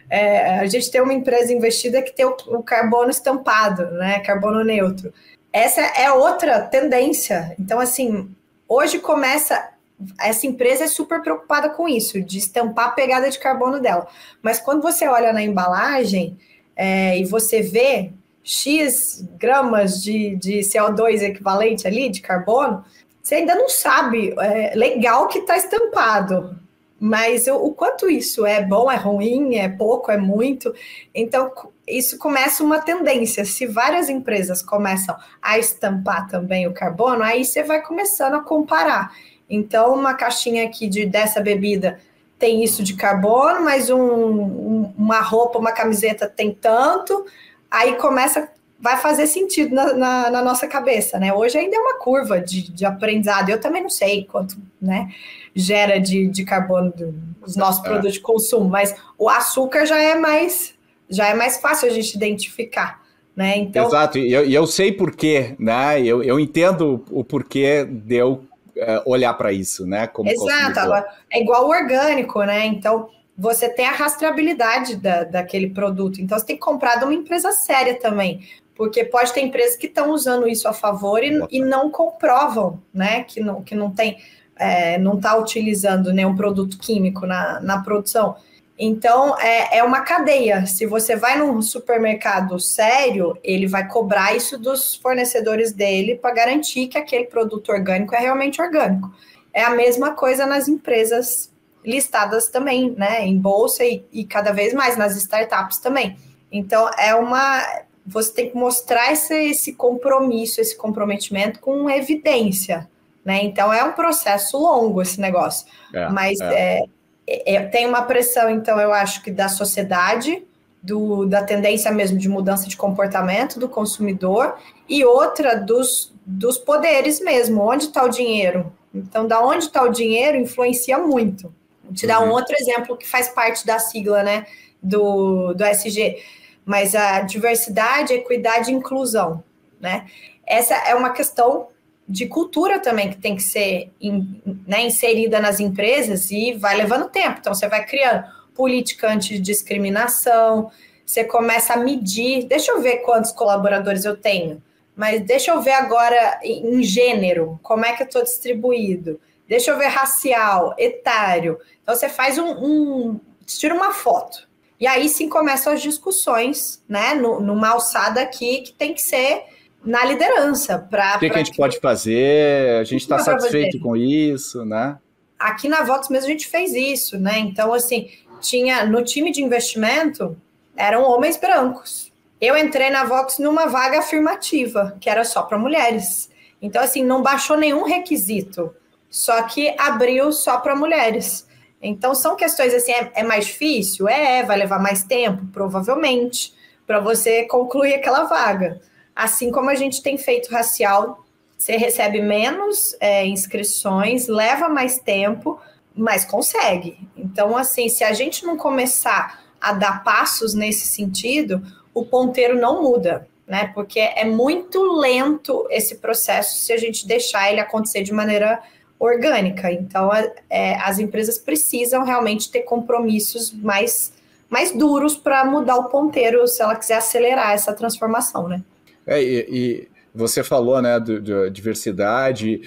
[0.09, 4.19] É, a gente tem uma empresa investida que tem o, o, carbono estampado, né?
[4.19, 5.13] Carbono neutro.
[5.51, 7.55] Essa é outra tendência.
[7.59, 8.29] Então, assim,
[8.67, 9.71] hoje começa.
[10.19, 14.07] Essa empresa é super preocupada com isso, de estampar a pegada de carbono dela.
[14.41, 16.37] Mas quando você olha na embalagem
[16.75, 18.11] é, e você vê
[18.43, 22.83] X gramas de, de CO2 equivalente ali, de carbono,
[23.23, 24.35] você ainda não sabe.
[24.37, 26.59] É legal que está estampado,
[26.99, 30.73] mas o, o, quanto isso é bom, é ruim, é pouco, é muito.
[31.13, 31.51] Então,
[31.87, 33.43] isso começa uma tendência.
[33.43, 39.13] Se várias empresas começam a estampar também o carbono, aí você vai começando a comparar.
[39.49, 41.99] Então, uma caixinha aqui de, dessa bebida
[42.39, 47.25] tem isso de carbono, mas um, um, uma roupa, uma camiseta tem tanto.
[47.69, 51.33] Aí começa vai fazer sentido na, na, na, nossa cabeça, né?
[51.33, 53.49] Hoje ainda é uma curva de, de aprendizado.
[53.49, 55.09] Eu também não sei quanto, né?
[55.55, 56.93] Gera de, de carbono
[57.41, 57.87] dos nossos é.
[57.87, 60.75] produtos de consumo, mas o açúcar já é mais
[61.09, 63.03] já é mais fácil a gente identificar.
[63.35, 63.57] Né?
[63.57, 63.85] Então...
[63.85, 66.01] Exato, e eu, eu sei porquê, né?
[66.01, 68.45] Eu, eu entendo o porquê de eu
[68.77, 70.07] uh, olhar para isso, né?
[70.07, 72.65] Como Exato, agora, é igual o orgânico, né?
[72.65, 76.21] Então você tem a rastreabilidade da, daquele produto.
[76.21, 78.47] Então você tem que comprar de uma empresa séria também.
[78.73, 83.23] Porque pode ter empresas que estão usando isso a favor e, e não comprovam, né?
[83.23, 84.17] Que não, que não tem
[84.57, 88.35] é, não está utilizando nenhum produto químico na, na produção.
[88.77, 90.65] Então, é, é uma cadeia.
[90.65, 96.87] Se você vai num supermercado sério, ele vai cobrar isso dos fornecedores dele para garantir
[96.87, 99.13] que aquele produto orgânico é realmente orgânico.
[99.53, 101.49] É a mesma coisa nas empresas
[101.85, 106.17] listadas também, né, em bolsa e, e cada vez mais nas startups também.
[106.51, 107.61] Então, é uma.
[108.05, 112.89] Você tem que mostrar esse, esse compromisso, esse comprometimento com evidência.
[113.25, 113.43] Né?
[113.43, 115.65] Então é um processo longo esse negócio.
[115.91, 116.85] É, Mas é.
[117.27, 120.43] É, é, tem uma pressão, então, eu acho que da sociedade,
[120.81, 124.57] do, da tendência mesmo de mudança de comportamento do consumidor,
[124.87, 128.71] e outra dos, dos poderes mesmo, onde está o dinheiro.
[128.93, 131.53] Então, da onde está o dinheiro influencia muito.
[131.83, 132.33] Vou te dar um uhum.
[132.33, 134.45] outro exemplo que faz parte da sigla né,
[134.81, 136.21] do, do SG,
[136.63, 139.43] mas a diversidade, equidade e inclusão.
[139.81, 140.05] Né?
[140.45, 141.67] Essa é uma questão
[142.07, 147.09] de cultura também que tem que ser in, né, inserida nas empresas e vai levando
[147.09, 147.37] tempo.
[147.39, 150.71] Então, você vai criando política antidiscriminação,
[151.05, 152.45] você começa a medir.
[152.45, 154.61] Deixa eu ver quantos colaboradores eu tenho,
[154.95, 159.19] mas deixa eu ver agora em gênero, como é que eu estou distribuído.
[159.47, 161.59] Deixa eu ver racial, etário.
[161.81, 164.47] Então, você faz um, um tira uma foto.
[164.79, 167.13] E aí sim começam as discussões, né?
[167.13, 169.43] numa alçada aqui que tem que ser
[169.85, 170.79] na liderança.
[170.79, 172.79] Pra, o que, pra que a gente pode fazer?
[172.79, 174.97] A gente está satisfeito com isso, né?
[175.37, 177.37] Aqui na Vox mesmo a gente fez isso, né?
[177.39, 178.09] Então, assim,
[178.41, 180.35] tinha no time de investimento
[180.75, 182.11] eram homens brancos.
[182.39, 186.29] Eu entrei na Vox numa vaga afirmativa, que era só para mulheres.
[186.61, 188.73] Então, assim, não baixou nenhum requisito,
[189.09, 191.47] só que abriu só para mulheres.
[191.81, 194.07] Então, são questões assim, é, é mais difícil?
[194.07, 196.53] É, vai levar mais tempo, provavelmente,
[196.85, 198.81] para você concluir aquela vaga.
[199.15, 201.25] Assim como a gente tem feito racial,
[201.57, 205.59] você recebe menos é, inscrições, leva mais tempo,
[205.95, 206.99] mas consegue.
[207.15, 211.61] Então, assim, se a gente não começar a dar passos nesse sentido,
[211.93, 213.71] o ponteiro não muda, né?
[213.73, 218.61] Porque é muito lento esse processo se a gente deixar ele acontecer de maneira
[218.99, 219.71] orgânica.
[219.71, 220.11] Então,
[220.49, 224.11] é, as empresas precisam realmente ter compromissos mais,
[224.49, 228.61] mais duros para mudar o ponteiro se ela quiser acelerar essa transformação, né?
[229.07, 232.61] É, e, e você falou, né, de diversidade,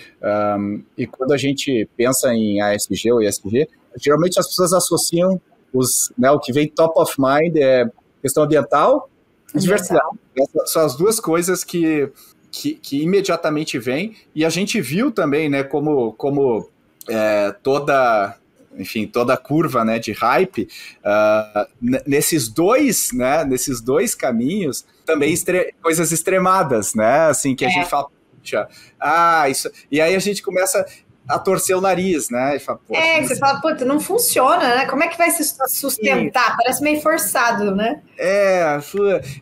[0.58, 5.40] um, e quando a gente pensa em ASG ou ESG, geralmente as pessoas associam
[5.72, 9.08] os, né, o que vem top of mind é questão ambiental
[9.54, 10.18] e diversidade.
[10.66, 12.10] São as duas coisas que,
[12.50, 16.68] que, que, imediatamente vêm, e a gente viu também, né, como, como
[17.08, 18.36] é, toda
[18.78, 20.68] enfim, toda a curva né, de hype,
[21.00, 21.66] uh,
[22.06, 25.34] nesses dois, né, nesses dois caminhos, também
[25.82, 27.28] coisas extremadas, né?
[27.28, 27.70] Assim, que a é.
[27.70, 28.68] gente fala, puxa,
[29.00, 29.70] ah, isso.
[29.90, 30.84] E aí a gente começa
[31.28, 32.56] a torcer o nariz, né?
[32.56, 34.86] E fala, é, você fala, puta, não funciona, né?
[34.86, 36.56] Como é que vai se sustentar?
[36.56, 38.00] Parece meio forçado, né?
[38.18, 38.78] É,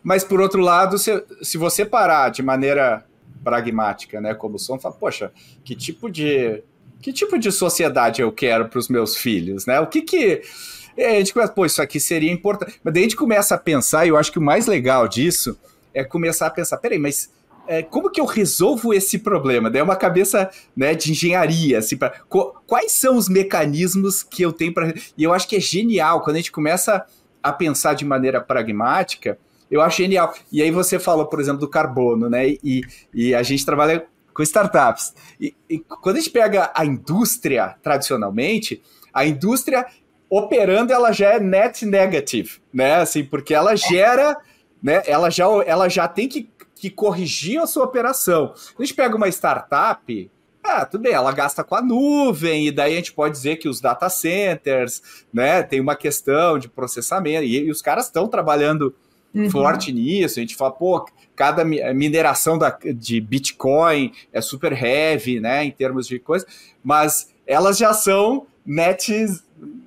[0.03, 3.05] mas por outro lado, se, se você parar de maneira
[3.45, 5.31] pragmática, né, como som, fala, poxa,
[5.65, 6.65] que tipo de
[7.01, 9.81] que tipo de sociedade eu quero para os meus filhos, né?
[9.81, 10.43] O que que
[10.99, 12.81] a gente começa, pô, isso aqui seria importante.
[12.83, 15.59] Mas daí a gente começa a pensar, e eu acho que o mais legal disso
[15.93, 17.31] é começar a pensar, peraí, mas
[17.69, 19.71] é, como que eu resolvo esse problema?
[19.71, 22.11] Daí é uma cabeça né, de engenharia, assim, pra,
[22.67, 24.95] quais são os mecanismos que eu tenho para.
[25.17, 27.05] E eu acho que é genial quando a gente começa
[27.43, 29.39] a pensar de maneira pragmática.
[29.71, 30.33] Eu acho genial.
[30.51, 32.49] E aí você falou, por exemplo, do carbono, né?
[32.63, 32.83] E,
[33.13, 35.15] e a gente trabalha com startups.
[35.41, 39.87] E, e quando a gente pega a indústria tradicionalmente, a indústria
[40.29, 42.97] operando ela já é net negative, né?
[42.97, 44.37] Assim, porque ela gera,
[44.83, 45.03] né?
[45.07, 48.53] Ela já, ela já tem que, que corrigir a sua operação.
[48.79, 50.31] A gente pega uma startup,
[50.63, 53.69] ah, tudo bem, ela gasta com a nuvem, e daí a gente pode dizer que
[53.69, 55.63] os data centers, né?
[55.63, 58.95] Tem uma questão de processamento, e, e os caras estão trabalhando
[59.37, 59.51] uhum.
[59.51, 60.39] forte nisso.
[60.39, 66.09] A gente fala, pô, cada mineração da, de Bitcoin é super heavy, né, em termos
[66.09, 66.47] de coisa,
[66.83, 69.27] mas elas já são net,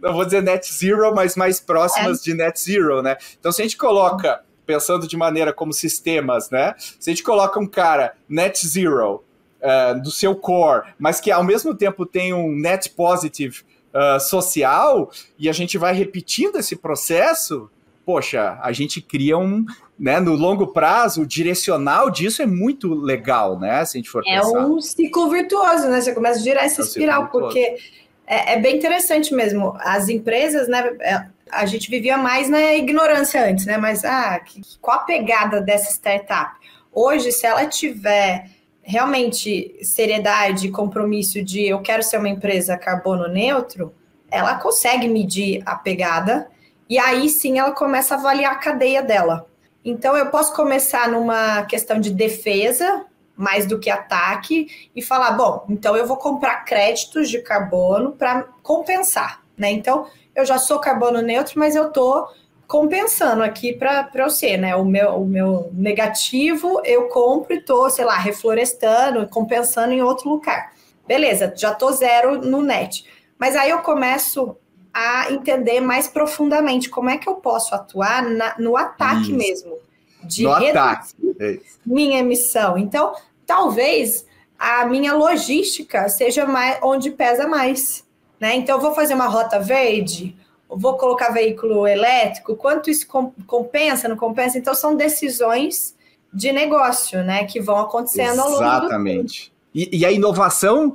[0.01, 2.23] não vou dizer net zero, mas mais próximas é.
[2.23, 3.17] de net zero, né?
[3.39, 7.59] Então, se a gente coloca, pensando de maneira como sistemas, né, se a gente coloca
[7.59, 9.23] um cara net zero
[9.61, 15.11] uh, do seu core, mas que ao mesmo tempo tem um net positive uh, social,
[15.37, 17.69] e a gente vai repetindo esse processo,
[18.09, 19.63] poxa, a gente cria um,
[19.99, 23.85] né, no longo prazo, o direcional disso é muito legal, né?
[23.85, 24.57] Se a gente for é pensar.
[24.57, 26.01] É um ciclo virtuoso, né?
[26.01, 27.77] Você começa a girar essa é um espiral, porque
[28.25, 29.77] é, é, bem interessante mesmo.
[29.77, 30.91] As empresas, né?
[31.01, 33.77] É, a gente vivia mais na ignorância antes, né?
[33.77, 34.41] Mas ah,
[34.81, 36.55] qual a pegada dessa startup?
[36.91, 38.49] Hoje, se ela tiver
[38.81, 43.93] realmente seriedade, compromisso de eu quero ser uma empresa carbono neutro,
[44.31, 46.49] ela consegue medir a pegada
[46.89, 49.45] e aí sim ela começa a avaliar a cadeia dela.
[49.85, 53.05] Então eu posso começar numa questão de defesa,
[53.37, 58.43] mais do que ataque, e falar: bom, então eu vou comprar créditos de carbono para
[58.63, 59.43] compensar.
[59.57, 59.71] Né?
[59.71, 62.27] Então eu já sou carbono neutro, mas eu estou
[62.67, 64.75] compensando aqui para eu ser, né?
[64.75, 70.29] O meu, o meu negativo eu compro e estou, sei lá, reflorestando, compensando em outro
[70.29, 70.71] lugar.
[71.07, 73.03] Beleza, já estou zero no net.
[73.39, 74.55] Mas aí eu começo
[74.93, 79.35] a entender mais profundamente como é que eu posso atuar na, no ataque Isso.
[79.35, 79.77] mesmo,
[80.23, 81.13] de no ataque.
[81.39, 82.77] É minha emissão.
[82.77, 83.13] Então,
[83.45, 84.25] talvez
[84.57, 88.05] a minha logística seja mais onde pesa mais.
[88.39, 88.55] Né?
[88.55, 90.35] Então, eu vou fazer uma rota verde,
[90.69, 93.07] vou colocar veículo elétrico, quanto isso
[93.47, 94.57] compensa, não compensa?
[94.57, 95.95] Então, são decisões
[96.31, 98.53] de negócio, né, que vão acontecendo Exatamente.
[98.53, 99.53] ao longo do Exatamente.
[99.73, 100.93] E, e, a inovação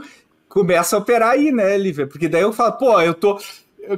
[0.49, 2.07] começa a operar aí, né, Lívia?
[2.07, 3.39] Porque daí eu falo, pô, eu tô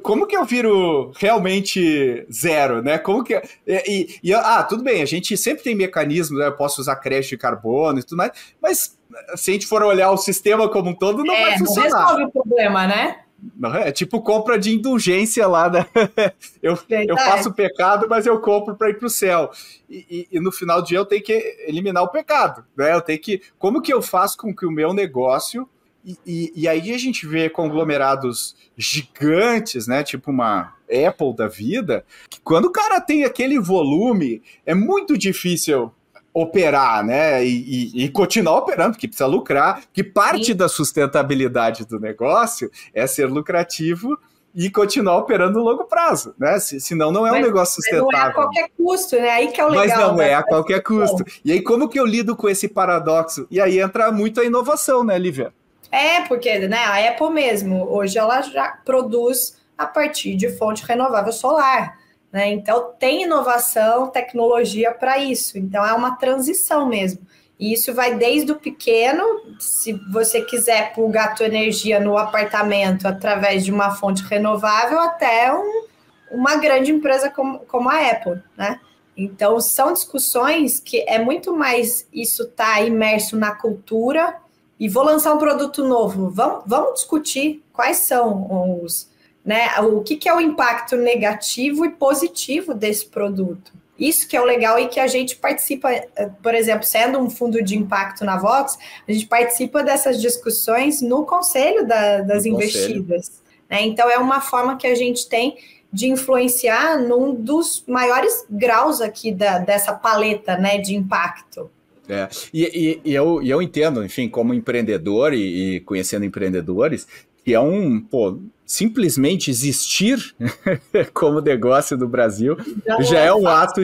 [0.03, 2.99] como que eu viro realmente zero, né?
[2.99, 3.40] Como que.
[3.66, 6.46] E, e, ah, tudo bem, a gente sempre tem mecanismos, né?
[6.46, 8.99] Eu posso usar crédito de carbono e tudo mais, mas
[9.35, 11.90] se a gente for olhar o sistema como um todo, não é, vai funcionar.
[11.90, 13.20] Não resolve o problema, né?
[13.55, 15.87] Não, é tipo compra de indulgência lá, né?
[16.62, 19.51] eu, eu faço pecado, mas eu compro para ir para o céu.
[19.88, 21.33] E, e, e, no final do dia eu tenho que
[21.66, 22.94] eliminar o pecado, né?
[22.94, 23.42] Eu tenho que.
[23.59, 25.68] Como que eu faço com que o meu negócio
[26.06, 30.04] e, e, e, aí a gente vê conglomerados gigantes, né?
[30.04, 35.92] Tipo uma Apple da vida, que quando o cara tem aquele volume, é muito difícil
[36.32, 37.44] operar, né?
[37.44, 43.26] E, e, continuar operando, porque precisa lucrar, que parte da sustentabilidade do negócio é ser
[43.26, 44.16] lucrativo
[44.54, 46.60] e continuar operando no longo prazo, né?
[46.60, 48.12] Se, senão não é mas, um negócio sustentável.
[48.12, 49.30] Não é a qualquer custo, né?
[49.30, 49.86] Aí que é o legal.
[49.86, 50.30] Mas não né?
[50.30, 51.24] é a qualquer custo.
[51.44, 53.46] E aí como que eu lido com esse paradoxo?
[53.50, 55.52] E aí entra muito a inovação, né, Lívia?
[55.96, 61.32] É, porque né, a Apple mesmo, hoje ela já produz a partir de fonte renovável
[61.32, 61.98] solar.
[62.30, 62.50] Né?
[62.50, 65.56] Então, tem inovação, tecnologia para isso.
[65.56, 67.26] Então, é uma transição mesmo.
[67.59, 69.24] E isso vai desde o pequeno,
[69.59, 75.51] se você quiser plugar a tua energia no apartamento através de uma fonte renovável, até
[75.51, 75.86] um,
[76.30, 78.78] uma grande empresa como, como a Apple, né?
[79.16, 84.36] Então, são discussões que é muito mais isso tá imerso na cultura
[84.79, 86.31] e vou lançar um produto novo.
[86.31, 89.09] Vamos, vamos discutir quais são os,
[89.45, 93.72] né, o que, que é o impacto negativo e positivo desse produto.
[93.99, 97.31] Isso que é o legal e que a gente participa, eh, por exemplo, sendo um
[97.31, 102.51] fundo de impacto na Vox, a gente participa dessas discussões no conselho da, das no
[102.51, 103.29] investidas.
[103.29, 103.47] Conselho.
[103.70, 103.83] Né?
[103.87, 105.57] Então, é uma forma que a gente tem
[105.91, 111.70] de influenciar num dos maiores graus aqui da, dessa paleta né, de impacto.
[112.09, 117.07] É, e, e, e, eu, e eu entendo, enfim, como empreendedor e, e conhecendo empreendedores,
[117.44, 120.34] que é um, pô, simplesmente existir
[121.14, 123.80] como negócio no Brasil já, já é, é um ato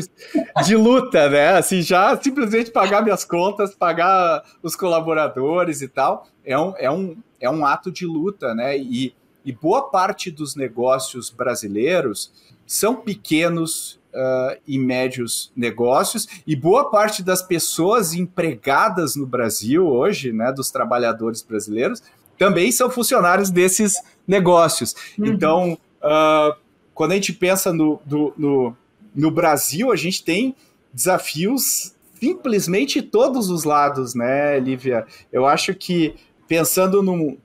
[0.64, 1.50] de luta, né?
[1.50, 7.16] Assim, já simplesmente pagar minhas contas, pagar os colaboradores e tal, é um, é um,
[7.40, 8.76] é um ato de luta, né?
[8.76, 9.14] E,
[9.44, 12.32] e boa parte dos negócios brasileiros
[12.66, 20.32] são pequenos uh, e médios negócios, e boa parte das pessoas empregadas no Brasil hoje,
[20.32, 22.02] né, dos trabalhadores brasileiros,
[22.38, 23.94] também são funcionários desses
[24.26, 24.94] negócios.
[25.18, 25.26] Uhum.
[25.26, 26.56] Então, uh,
[26.94, 28.76] quando a gente pensa no, do, no,
[29.14, 30.54] no Brasil, a gente tem
[30.92, 35.06] desafios simplesmente todos os lados, né, Lívia?
[35.32, 36.14] Eu acho que
[36.46, 37.36] pensando num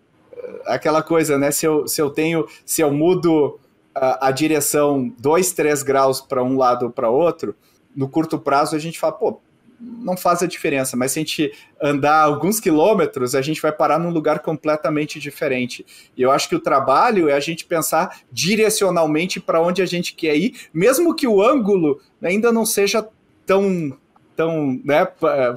[0.65, 1.51] aquela coisa, né?
[1.51, 3.59] Se eu, se eu tenho, se eu mudo
[3.97, 7.55] a, a direção dois, três graus para um lado ou para outro,
[7.95, 9.41] no curto prazo a gente fala, pô,
[9.79, 13.99] não faz a diferença, mas se a gente andar alguns quilômetros, a gente vai parar
[13.99, 15.85] num lugar completamente diferente.
[16.15, 20.15] E eu acho que o trabalho é a gente pensar direcionalmente para onde a gente
[20.15, 23.07] quer ir, mesmo que o ângulo ainda não seja
[23.45, 23.95] tão
[24.35, 25.07] tão né,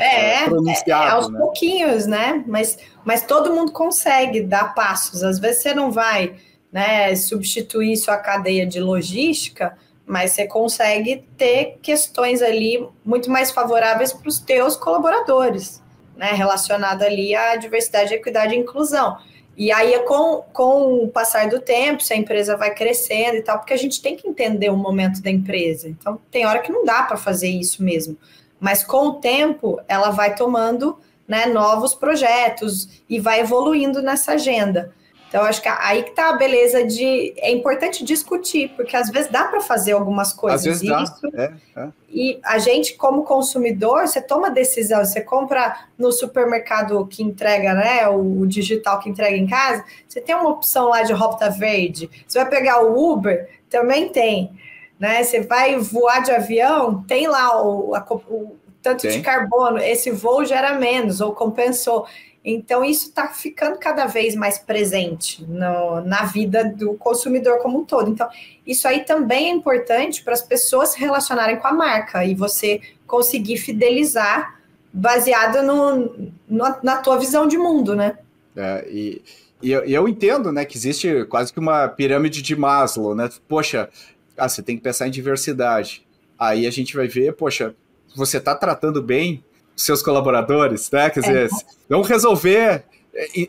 [0.01, 1.05] é, pronunciado.
[1.05, 1.38] É, é, aos né?
[1.38, 2.43] pouquinhos, né?
[2.47, 5.22] Mas, mas todo mundo consegue dar passos.
[5.22, 6.36] Às vezes você não vai
[6.72, 14.12] né, substituir sua cadeia de logística, mas você consegue ter questões ali muito mais favoráveis
[14.12, 15.82] para os teus colaboradores,
[16.16, 19.18] né, relacionado ali à diversidade, equidade e inclusão.
[19.56, 23.58] E aí, com, com o passar do tempo, se a empresa vai crescendo e tal,
[23.58, 25.88] porque a gente tem que entender o momento da empresa.
[25.88, 28.16] Então, tem hora que não dá para fazer isso mesmo.
[28.58, 30.98] Mas com o tempo, ela vai tomando
[31.28, 34.94] né, novos projetos e vai evoluindo nessa agenda.
[35.30, 37.32] Então, acho que aí que tá a beleza de.
[37.36, 40.60] É importante discutir, porque às vezes dá para fazer algumas coisas.
[40.60, 41.44] Às vezes isso, dá.
[41.44, 41.88] É, é.
[42.10, 48.08] E a gente, como consumidor, você toma decisão, você compra no supermercado que entrega, né?
[48.08, 52.10] O digital que entrega em casa, você tem uma opção lá de rota verde.
[52.26, 54.50] Você vai pegar o Uber, também tem.
[54.98, 55.22] Né?
[55.22, 59.10] Você vai voar de avião, tem lá o, a, o tanto Sim.
[59.10, 62.06] de carbono, esse voo gera menos ou compensou.
[62.43, 67.84] Então, isso está ficando cada vez mais presente no, na vida do consumidor como um
[67.84, 68.11] todo.
[68.11, 68.28] Então,
[68.66, 72.80] isso aí também é importante para as pessoas se relacionarem com a marca e você
[73.07, 74.59] conseguir fidelizar
[74.93, 78.18] baseado no, no na tua visão de mundo, né?
[78.57, 79.22] É, e,
[79.62, 83.28] e eu, eu, entendo, né, que existe quase que uma pirâmide de Maslow, né?
[83.47, 83.88] Poxa,
[84.36, 86.07] ah, você tem que pensar em diversidade.
[86.38, 87.74] Aí a gente vai ver, poxa,
[88.16, 89.45] você está tratando bem
[89.84, 91.10] seus colaboradores, né?
[91.10, 91.48] Quer dizer, é.
[91.88, 92.84] vamos resolver.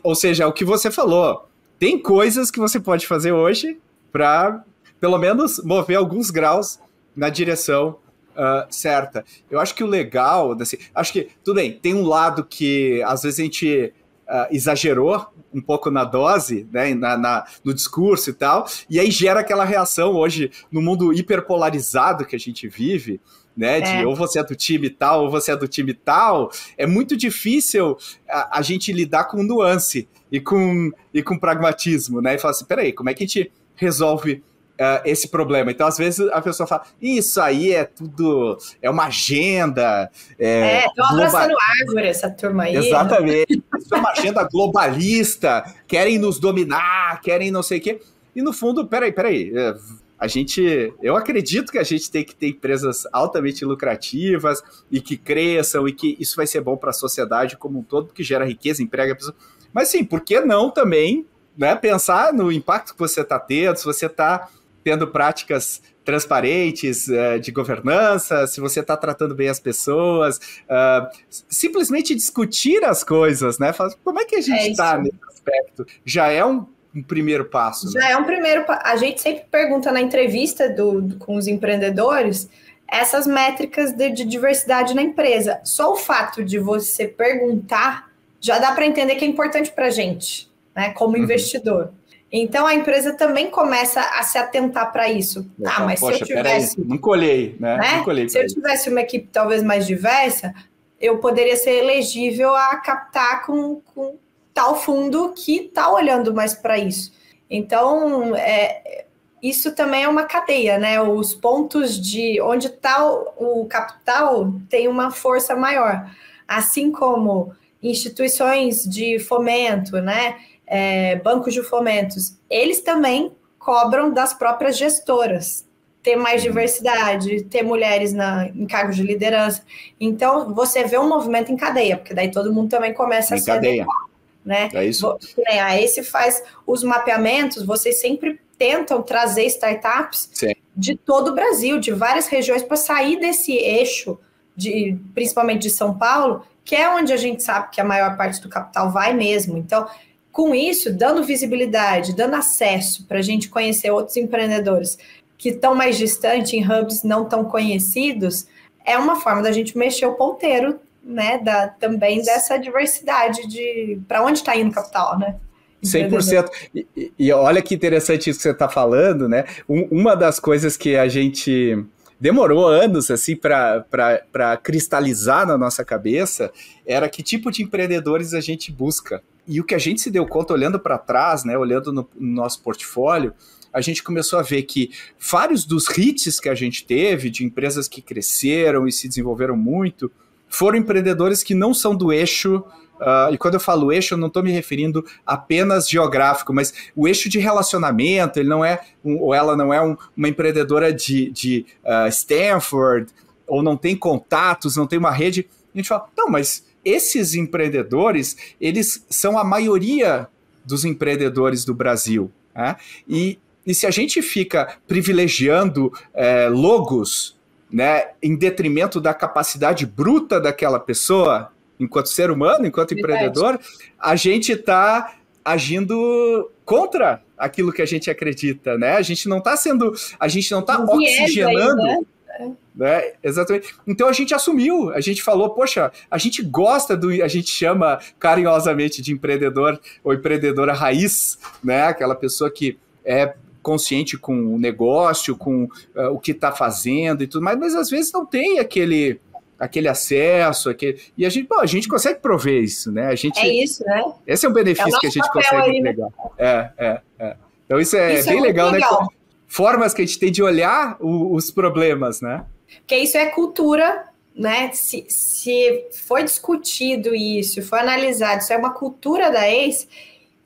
[0.02, 1.48] Ou seja, o que você falou.
[1.78, 3.78] Tem coisas que você pode fazer hoje
[4.12, 4.64] para,
[5.00, 6.78] pelo menos, mover alguns graus
[7.16, 7.98] na direção
[8.32, 9.24] uh, certa.
[9.50, 13.22] Eu acho que o legal, assim, acho que, tudo bem, tem um lado que às
[13.22, 13.92] vezes a gente
[14.28, 19.10] uh, exagerou um pouco na dose, né, na, na, no discurso e tal, e aí
[19.10, 23.20] gera aquela reação hoje no mundo hiperpolarizado que a gente vive,
[23.56, 23.80] né?
[23.80, 24.06] De é.
[24.06, 27.96] ou você é do time tal, ou você é do time tal, é muito difícil
[28.28, 32.34] a, a, gente lidar com nuance e com, e com pragmatismo, né?
[32.34, 34.42] E falar assim, peraí, como é que a gente resolve
[34.80, 35.70] uh, esse problema?
[35.70, 40.10] Então, às vezes, a pessoa fala, isso aí é tudo, é uma agenda.
[40.38, 42.76] É, estão é, abraçando árvore essa turma aí.
[42.76, 43.62] Exatamente.
[43.78, 48.00] isso é uma agenda globalista, querem nos dominar, querem não sei o quê.
[48.34, 49.74] E no fundo, peraí, peraí, é,
[50.22, 55.16] a gente, eu acredito que a gente tem que ter empresas altamente lucrativas e que
[55.16, 58.44] cresçam e que isso vai ser bom para a sociedade como um todo, porque gera
[58.44, 59.34] riqueza, emprega pessoas.
[59.72, 61.26] Mas sim, por que não também
[61.58, 64.48] né, pensar no impacto que você está tendo, se você está
[64.84, 71.08] tendo práticas transparentes uh, de governança, se você está tratando bem as pessoas, uh,
[71.48, 73.72] simplesmente discutir as coisas, né?
[73.72, 75.84] Falar, como é que a gente está é nesse aspecto?
[76.04, 76.64] Já é um
[76.94, 77.86] um primeiro passo.
[77.86, 78.00] Né?
[78.00, 82.48] Já é um primeiro A gente sempre pergunta na entrevista do, do com os empreendedores
[82.86, 85.60] essas métricas de, de, diversidade na empresa.
[85.64, 89.90] Só o fato de você perguntar já dá para entender que é importante para a
[89.90, 91.22] gente, né, como uhum.
[91.22, 91.90] investidor.
[92.30, 95.46] Então a empresa também começa a se atentar para isso.
[95.64, 96.80] ah, mas poxa, se eu tivesse.
[96.80, 97.76] Aí, não colhei, né?
[97.76, 97.96] né?
[97.96, 100.54] Não colhei se eu tivesse uma equipe talvez mais diversa,
[101.00, 104.16] eu poderia ser elegível a captar com, com
[104.52, 107.12] tal fundo que está olhando mais para isso.
[107.48, 109.04] Então, é,
[109.42, 111.00] isso também é uma cadeia, né?
[111.00, 116.10] Os pontos de onde está o, o capital tem uma força maior,
[116.46, 120.36] assim como instituições de fomento, né?
[120.72, 125.68] é, bancos de fomentos, eles também cobram das próprias gestoras
[126.02, 126.48] ter mais uhum.
[126.48, 129.62] diversidade, ter mulheres na, em cargos de liderança.
[130.00, 133.40] Então, você vê um movimento em cadeia, porque daí todo mundo também começa em a
[133.40, 133.82] se cadeia.
[133.82, 134.11] Adequar,
[134.44, 134.68] né?
[134.72, 135.16] É isso.
[135.38, 140.52] Né, a esse faz os mapeamentos, vocês sempre tentam trazer startups Sim.
[140.76, 144.18] de todo o Brasil, de várias regiões, para sair desse eixo,
[144.56, 148.40] de, principalmente de São Paulo, que é onde a gente sabe que a maior parte
[148.40, 149.56] do capital vai mesmo.
[149.56, 149.86] Então,
[150.30, 154.96] com isso, dando visibilidade, dando acesso para a gente conhecer outros empreendedores
[155.36, 158.46] que estão mais distantes, em hubs não tão conhecidos,
[158.84, 161.38] é uma forma da gente mexer o ponteiro, né?
[161.38, 165.36] Da, também dessa diversidade de para onde está indo o capital, né?
[165.82, 166.48] 100%.
[166.74, 169.44] E, e olha que interessante isso que você está falando, né?
[169.68, 171.84] Um, uma das coisas que a gente
[172.20, 176.52] demorou anos assim para cristalizar na nossa cabeça
[176.86, 179.22] era que tipo de empreendedores a gente busca.
[179.46, 182.34] E o que a gente se deu conta olhando para trás, né, olhando no, no
[182.34, 183.34] nosso portfólio,
[183.72, 187.88] a gente começou a ver que vários dos hits que a gente teve, de empresas
[187.88, 190.12] que cresceram e se desenvolveram muito,
[190.52, 192.62] foram empreendedores que não são do eixo
[193.02, 197.08] Uh, e quando eu falo eixo, eu não estou me referindo apenas geográfico, mas o
[197.08, 201.28] eixo de relacionamento, ele não é, um, ou ela não é um, uma empreendedora de,
[201.32, 203.10] de uh, Stanford,
[203.44, 205.48] ou não tem contatos, não tem uma rede.
[205.74, 210.28] A gente fala, não, mas esses empreendedores, eles são a maioria
[210.64, 212.30] dos empreendedores do Brasil.
[212.54, 212.76] Né?
[213.08, 213.36] E,
[213.66, 217.36] e se a gente fica privilegiando é, logos
[217.72, 221.50] né, em detrimento da capacidade bruta daquela pessoa,
[221.80, 223.14] enquanto ser humano, enquanto Verdade.
[223.14, 223.60] empreendedor,
[223.98, 225.14] a gente está
[225.44, 228.96] agindo contra aquilo que a gente acredita, né?
[228.96, 231.82] A gente não está sendo, a gente não está oxigenando.
[231.82, 232.06] Aí,
[232.38, 232.56] né?
[232.74, 233.12] né?
[233.22, 233.74] Exatamente.
[233.86, 237.98] Então a gente assumiu, a gente falou, poxa, a gente gosta do, a gente chama
[238.18, 241.84] carinhosamente de empreendedor ou empreendedora raiz, né?
[241.86, 247.26] Aquela pessoa que é consciente com o negócio, com uh, o que está fazendo e
[247.26, 249.20] tudo mais, mas às vezes não tem aquele
[249.58, 251.00] aquele acesso, aquele...
[251.16, 253.06] e a gente, bom, a gente consegue prover isso, né?
[253.06, 254.02] A gente, é isso, né?
[254.26, 255.94] Esse é um benefício é que a gente consegue aí, né?
[256.36, 257.36] É, é, é.
[257.64, 259.08] Então isso é isso é bem é legal, legal, né?
[259.46, 262.44] Formas que a gente tem de olhar o, os problemas, né?
[262.78, 264.04] Porque isso é cultura,
[264.34, 264.70] né?
[264.72, 269.86] Se, se foi discutido isso, foi analisado, isso é uma cultura da ex,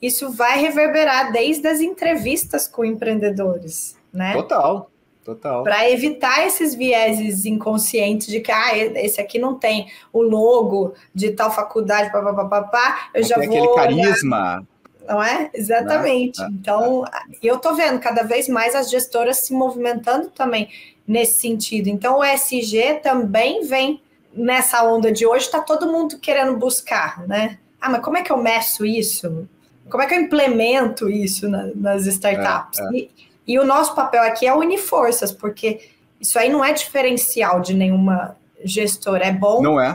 [0.01, 4.33] isso vai reverberar desde as entrevistas com empreendedores, né?
[4.35, 4.91] Total,
[5.27, 5.65] Total.
[5.65, 11.33] Para evitar esses vieses inconscientes de que ah, esse aqui não tem o logo de
[11.33, 13.75] tal faculdade, papapá, eu já tem vou.
[13.75, 14.65] aquele carisma.
[15.05, 15.51] Não é?
[15.53, 16.41] Exatamente.
[16.41, 17.05] Não, então, não.
[17.43, 20.69] eu tô vendo cada vez mais as gestoras se movimentando também
[21.05, 21.89] nesse sentido.
[21.89, 24.01] Então, o SG também vem
[24.33, 27.59] nessa onda de hoje, está todo mundo querendo buscar, né?
[27.81, 29.49] Ah, mas como é que eu meço isso?
[29.89, 32.79] Como é que eu implemento isso na, nas startups?
[32.79, 32.91] É, é.
[32.93, 33.11] E,
[33.47, 35.89] e o nosso papel aqui é unir forças, porque
[36.21, 39.27] isso aí não é diferencial de nenhuma gestora.
[39.27, 39.63] É bom.
[39.63, 39.95] Não é.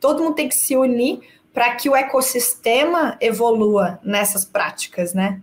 [0.00, 1.20] todo mundo tem que se unir
[1.52, 5.40] para que o ecossistema evolua nessas práticas, né?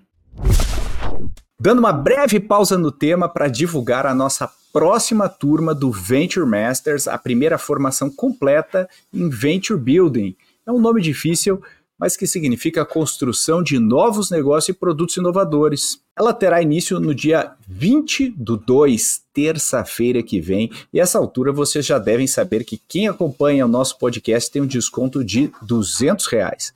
[1.60, 7.08] Dando uma breve pausa no tema para divulgar a nossa próxima turma do Venture Masters,
[7.08, 10.36] a primeira formação completa em Venture Building.
[10.66, 11.62] É um nome difícil,
[12.00, 16.00] mas que significa a construção de novos negócios e produtos inovadores.
[16.18, 21.86] Ela terá início no dia 20 do 2, terça-feira que vem, e essa altura vocês
[21.86, 26.74] já devem saber que quem acompanha o nosso podcast tem um desconto de 200 reais.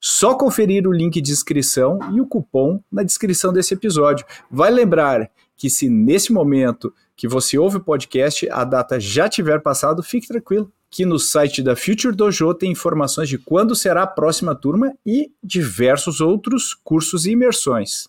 [0.00, 4.26] Só conferir o link de inscrição e o cupom na descrição desse episódio.
[4.50, 9.60] Vai lembrar que se nesse momento que você ouve o podcast a data já tiver
[9.60, 14.06] passado, fique tranquilo que no site da Future Dojo tem informações de quando será a
[14.06, 18.08] próxima turma e diversos outros cursos e imersões.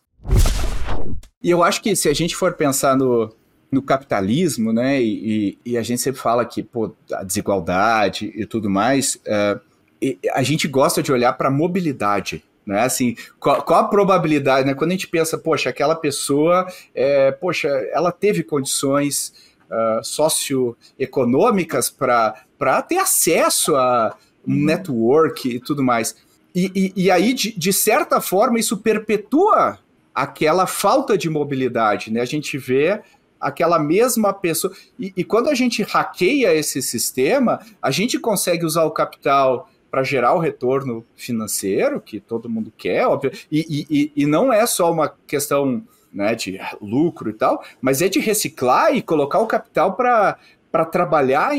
[1.44, 3.30] E eu acho que se a gente for pensar no,
[3.70, 8.70] no capitalismo, né, e, e, a gente sempre fala que pô, a desigualdade e tudo
[8.70, 9.60] mais, uh,
[10.02, 12.42] e a gente gosta de olhar para a mobilidade.
[12.66, 12.80] Né?
[12.80, 14.74] Assim, qual, qual, a probabilidade, né?
[14.74, 16.66] Quando a gente pensa, poxa, aquela pessoa,
[16.96, 19.34] é, poxa, ela teve condições
[19.72, 24.16] uh, socioeconômicas para para ter acesso a
[24.46, 24.66] um uhum.
[24.66, 26.16] network e tudo mais.
[26.56, 29.78] E, e, e aí, de, de, certa forma, isso perpetua
[30.16, 32.22] aquela falta de mobilidade, né?
[32.22, 33.00] A gente vê
[33.40, 34.74] aquela mesma pessoa.
[34.98, 40.04] E, e quando a gente hackeia esse sistema, a gente consegue usar o capital para
[40.04, 43.32] gerar o retorno financeiro que todo mundo quer, óbvio.
[43.52, 45.84] E, e, e não é só uma questão
[46.18, 50.38] né, de lucro e tal, mas é de reciclar e colocar o capital para
[50.70, 51.52] para trabalhar,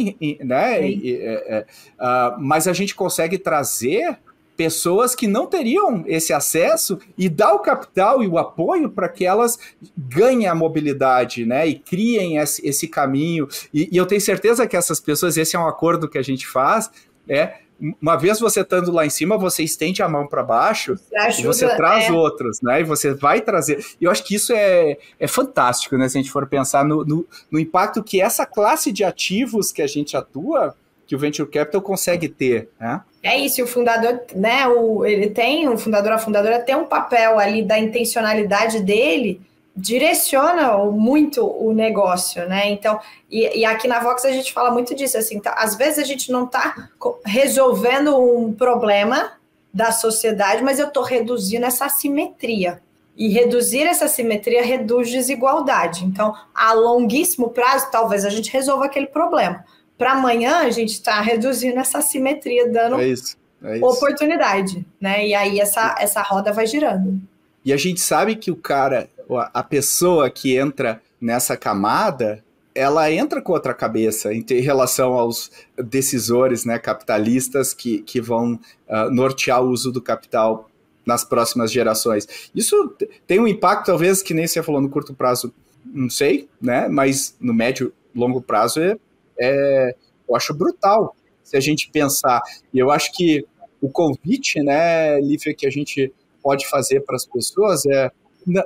[0.45, 0.87] né?
[0.87, 1.67] E, é, é,
[1.99, 4.19] uh, mas a gente consegue trazer
[4.55, 9.25] pessoas que não teriam esse acesso e dar o capital e o apoio para que
[9.25, 9.59] elas
[9.97, 11.67] ganhem a mobilidade, né?
[11.67, 13.49] E criem esse, esse caminho.
[13.73, 16.47] E, e, eu tenho certeza que essas pessoas, esse é um acordo que a gente
[16.47, 16.91] faz,
[17.27, 17.55] é
[18.01, 21.47] uma vez você estando lá em cima, você estende a mão para baixo ajuda, e
[21.47, 22.13] você traz é.
[22.13, 22.81] outros, né?
[22.81, 23.85] E você vai trazer.
[24.01, 26.09] E eu acho que isso é, é fantástico, né?
[26.09, 29.81] Se a gente for pensar no, no, no impacto que essa classe de ativos que
[29.81, 30.75] a gente atua,
[31.07, 33.01] que o Venture Capital consegue ter, né?
[33.23, 34.67] É isso, o fundador, né?
[34.69, 39.41] O, ele tem, o fundador, a fundadora tem um papel ali da intencionalidade dele
[39.79, 42.69] direciona muito o negócio, né?
[42.69, 42.99] Então,
[43.31, 46.05] e, e, aqui na Vox a gente fala muito disso, assim, tá, às vezes a
[46.05, 46.89] gente não está
[47.25, 49.33] resolvendo um problema
[49.73, 52.81] da sociedade, mas eu estou reduzindo essa assimetria.
[53.17, 56.05] E reduzir essa assimetria reduz desigualdade.
[56.05, 59.65] Então, a longuíssimo prazo, talvez a gente resolva aquele problema.
[59.97, 63.85] Para amanhã, a gente está reduzindo essa assimetria, dando é isso, é isso.
[63.85, 65.27] oportunidade, né?
[65.27, 67.21] E aí essa, essa roda vai girando.
[67.65, 72.43] E a gente sabe que o cara, a pessoa que entra nessa camada,
[72.75, 78.55] ela entra com outra cabeça em, relação aos decisores né, capitalistas que, que vão
[78.89, 80.71] uh, nortear o uso do capital
[81.05, 82.51] nas próximas gerações.
[82.55, 82.95] Isso
[83.27, 85.53] tem um impacto, talvez, que nem você falou no curto prazo,
[85.85, 86.87] não sei, né?
[86.87, 88.97] Mas no médio, longo prazo é,
[89.39, 89.95] é
[90.29, 92.43] eu acho brutal se a gente pensar.
[92.73, 93.45] E eu acho que
[93.81, 96.13] o convite, né, Lívia, que a gente
[96.43, 98.11] pode fazer para as pessoas é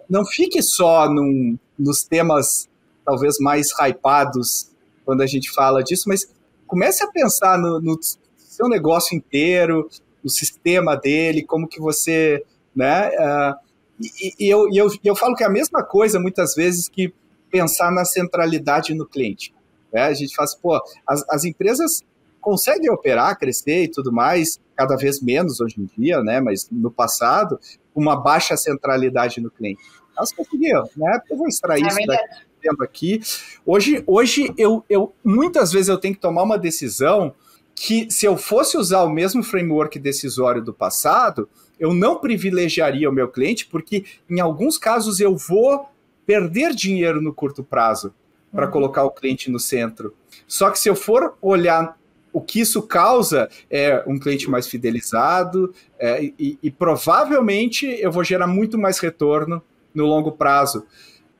[0.08, 2.68] não fique só num, nos temas
[3.04, 4.70] talvez mais hypados
[5.04, 6.32] quando a gente fala disso, mas
[6.66, 7.98] comece a pensar no, no
[8.36, 9.88] seu negócio inteiro,
[10.22, 13.08] no sistema dele, como que você, né?
[13.08, 16.88] Uh, e, e, eu, e eu, eu falo que é a mesma coisa muitas vezes
[16.88, 17.12] que
[17.50, 19.52] pensar na centralidade no cliente.
[19.92, 20.02] Né?
[20.02, 22.02] A gente assim, pô, as, as empresas
[22.40, 26.40] conseguem operar, crescer e tudo mais, cada vez menos hoje em dia, né?
[26.40, 27.60] Mas no passado,
[27.94, 29.82] uma baixa centralidade no cliente.
[30.16, 31.20] Elas conseguiam, né?
[31.30, 33.20] Eu vou extrair é isso daqui, aqui.
[33.64, 37.34] Hoje, hoje eu, eu muitas vezes eu tenho que tomar uma decisão
[37.74, 43.12] que se eu fosse usar o mesmo framework decisório do passado, eu não privilegiaria o
[43.12, 45.88] meu cliente, porque em alguns casos eu vou
[46.26, 48.14] perder dinheiro no curto prazo
[48.52, 48.72] para uhum.
[48.72, 50.14] colocar o cliente no centro.
[50.46, 51.98] Só que se eu for olhar
[52.32, 58.24] o que isso causa é um cliente mais fidelizado é, e, e, provavelmente eu vou
[58.24, 59.62] gerar muito mais retorno
[59.94, 60.86] no longo prazo.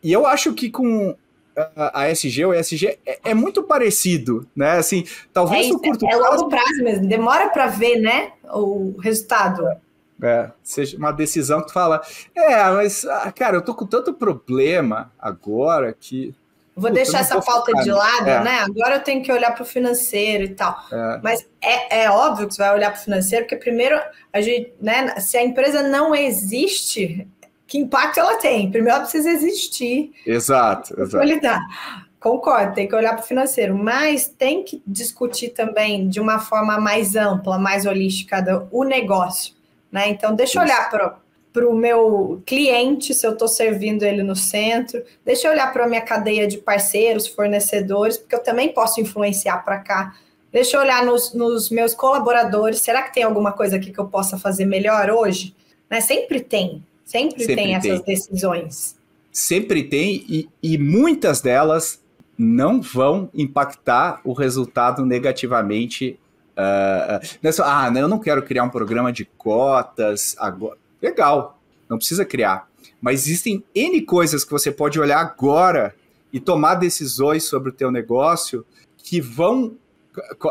[0.03, 1.16] E eu acho que com
[1.76, 4.72] a, SG, o ESG é, é, muito parecido, né?
[4.72, 6.24] Assim, talvez é no curto prazo.
[6.24, 8.32] É longo prazo mesmo, demora para ver, né?
[8.45, 9.62] O resultado.
[10.22, 12.01] É, seja uma decisão que tu fala,
[12.34, 16.32] é, mas, ah, cara, eu tô com tanto problema agora que
[16.74, 18.42] Vou Puta, deixar essa pauta de lado, é.
[18.42, 18.58] né?
[18.60, 20.74] Agora eu tenho que olhar para o financeiro e tal.
[20.90, 21.20] É.
[21.22, 24.00] Mas é, é óbvio que você vai olhar para o financeiro, porque primeiro
[24.32, 25.20] a gente, né?
[25.20, 27.28] Se a empresa não existe,
[27.66, 28.70] que impacto ela tem?
[28.70, 30.12] Primeiro ela precisa existir.
[30.26, 31.24] Exato, exato.
[31.24, 31.60] Lidar.
[32.18, 36.78] Concordo, tem que olhar para o financeiro, mas tem que discutir também de uma forma
[36.78, 39.54] mais ampla, mais holística do, o negócio.
[39.90, 40.08] Né?
[40.08, 41.16] Então, deixa eu olhar para
[41.53, 45.03] para o meu cliente, se eu estou servindo ele no centro.
[45.24, 49.59] Deixa eu olhar para a minha cadeia de parceiros, fornecedores, porque eu também posso influenciar
[49.59, 50.14] para cá.
[50.50, 52.80] Deixa eu olhar nos, nos, meus colaboradores.
[52.80, 55.55] Será que tem alguma coisa aqui que eu possa fazer melhor hoje?
[55.90, 56.00] Né?
[56.00, 58.96] Sempre tem, sempre, sempre tem, tem essas decisões.
[59.30, 62.00] Sempre tem, e, e muitas delas
[62.36, 66.18] não vão impactar o resultado negativamente
[66.55, 72.24] Uh, uh, ah, eu não quero criar um programa de cotas agora legal, não precisa
[72.24, 72.68] criar.
[73.00, 75.94] Mas existem N coisas que você pode olhar agora
[76.32, 78.64] e tomar decisões sobre o teu negócio
[78.96, 79.76] que vão,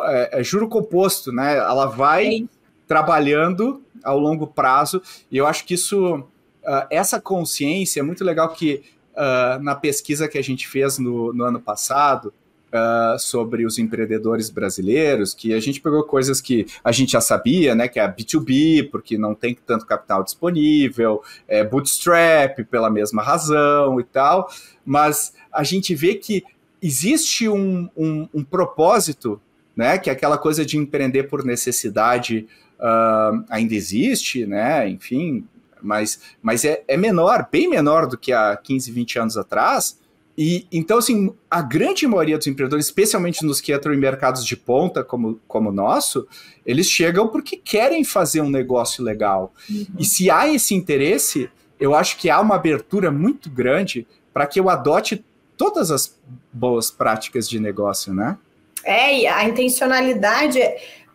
[0.05, 1.57] é, é juro composto, né?
[1.57, 2.49] Ela vai Sim.
[2.87, 8.49] trabalhando ao longo prazo e eu acho que isso, uh, essa consciência é muito legal
[8.49, 8.83] que
[9.13, 12.33] uh, na pesquisa que a gente fez no, no ano passado,
[12.71, 17.75] uh, sobre os empreendedores brasileiros, que a gente pegou coisas que a gente já sabia,
[17.75, 23.21] né, que é a B2B, porque não tem tanto capital disponível, é bootstrap pela mesma
[23.21, 24.49] razão e tal,
[24.85, 26.43] mas a gente vê que
[26.81, 29.39] existe um, um, um propósito,
[29.75, 32.47] né, que é aquela coisa de empreender por necessidade
[32.79, 35.45] uh, ainda existe, né, enfim,
[35.81, 39.99] mas, mas é, é menor, bem menor do que há 15, 20 anos atrás,
[40.43, 44.57] e então, assim, a grande maioria dos empreendedores, especialmente nos que entram em mercados de
[44.57, 46.27] ponta, como, como o nosso,
[46.65, 49.53] eles chegam porque querem fazer um negócio legal.
[49.69, 49.85] Uhum.
[49.99, 51.47] E se há esse interesse,
[51.79, 55.23] eu acho que há uma abertura muito grande para que eu adote
[55.55, 56.19] todas as
[56.51, 58.35] boas práticas de negócio, né?
[58.83, 60.59] É, e a intencionalidade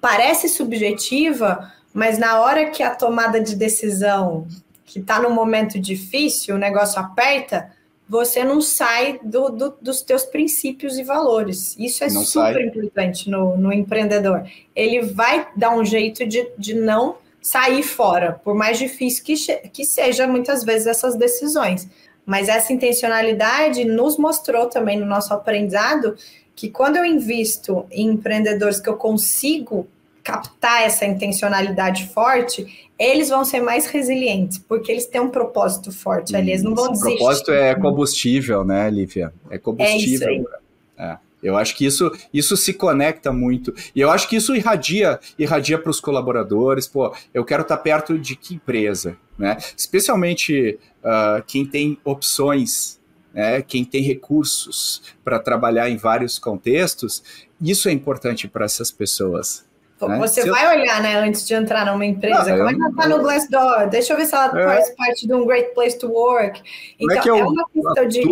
[0.00, 4.46] parece subjetiva, mas na hora que a tomada de decisão,
[4.84, 7.74] que está no momento difícil, o negócio aperta,
[8.08, 11.74] você não sai do, do, dos teus princípios e valores.
[11.78, 12.62] Isso é não super sai.
[12.62, 14.44] importante no, no, empreendedor.
[14.74, 19.34] Ele vai dar um jeito de, de não sair fora, por mais difícil que,
[19.68, 21.88] que seja muitas vezes essas decisões.
[22.24, 26.16] Mas essa intencionalidade nos mostrou também no nosso aprendizado
[26.54, 29.86] que quando eu invisto em empreendedores que eu consigo
[30.24, 36.34] captar essa intencionalidade forte, eles vão ser mais resilientes, porque eles têm um propósito forte
[36.34, 37.14] ali, eles não vão desistir.
[37.14, 39.32] O propósito é combustível, né, Lívia?
[39.50, 40.28] É combustível.
[40.28, 41.06] É isso aí.
[41.06, 41.18] É.
[41.42, 43.74] Eu acho que isso, isso se conecta muito.
[43.94, 46.88] E eu acho que isso irradia, irradia para os colaboradores.
[46.88, 49.16] Pô, eu quero estar perto de que empresa?
[49.38, 49.56] Né?
[49.76, 52.98] Especialmente uh, quem tem opções,
[53.34, 53.60] né?
[53.60, 57.22] quem tem recursos para trabalhar em vários contextos.
[57.60, 59.65] Isso é importante para essas pessoas.
[60.00, 60.18] Né?
[60.18, 60.80] Você Se vai eu...
[60.80, 63.88] olhar, né, antes de entrar numa empresa, não, como é que ela está no Glassdoor?
[63.88, 64.64] Deixa eu ver se ela é...
[64.64, 66.60] faz parte de um Great Place to Work.
[67.00, 68.22] Então, como é, que é, é uma questão de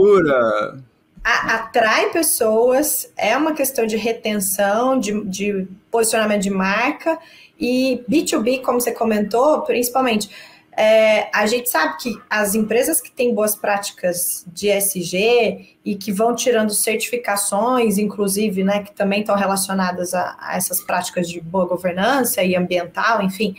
[1.24, 7.18] atrai pessoas, é uma questão de retenção, de, de posicionamento de marca
[7.58, 10.28] e B2B, como você comentou, principalmente.
[10.76, 16.10] É, a gente sabe que as empresas que têm boas práticas de SG e que
[16.10, 21.66] vão tirando certificações, inclusive, né, que também estão relacionadas a, a essas práticas de boa
[21.66, 23.54] governança e ambiental, enfim,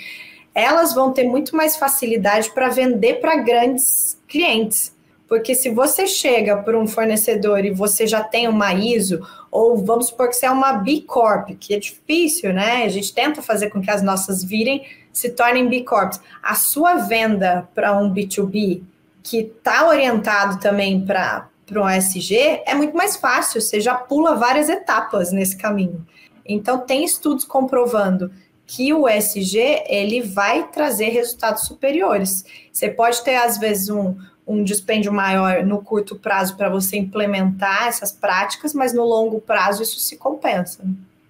[0.53, 4.94] elas vão ter muito mais facilidade para vender para grandes clientes.
[5.27, 10.07] Porque se você chega para um fornecedor e você já tem uma ISO, ou vamos
[10.07, 12.83] supor que você é uma B Corp, que é difícil, né?
[12.83, 16.19] A gente tenta fazer com que as nossas virem se tornem B Corps.
[16.43, 18.83] A sua venda para um B2B
[19.23, 24.69] que está orientado também para um SG é muito mais fácil, você já pula várias
[24.69, 26.05] etapas nesse caminho.
[26.45, 28.31] Então tem estudos comprovando
[28.67, 32.45] que o SG ele vai trazer resultados superiores.
[32.71, 34.15] Você pode ter às vezes um
[34.47, 39.81] um dispêndio maior no curto prazo para você implementar essas práticas, mas no longo prazo
[39.81, 40.83] isso se compensa.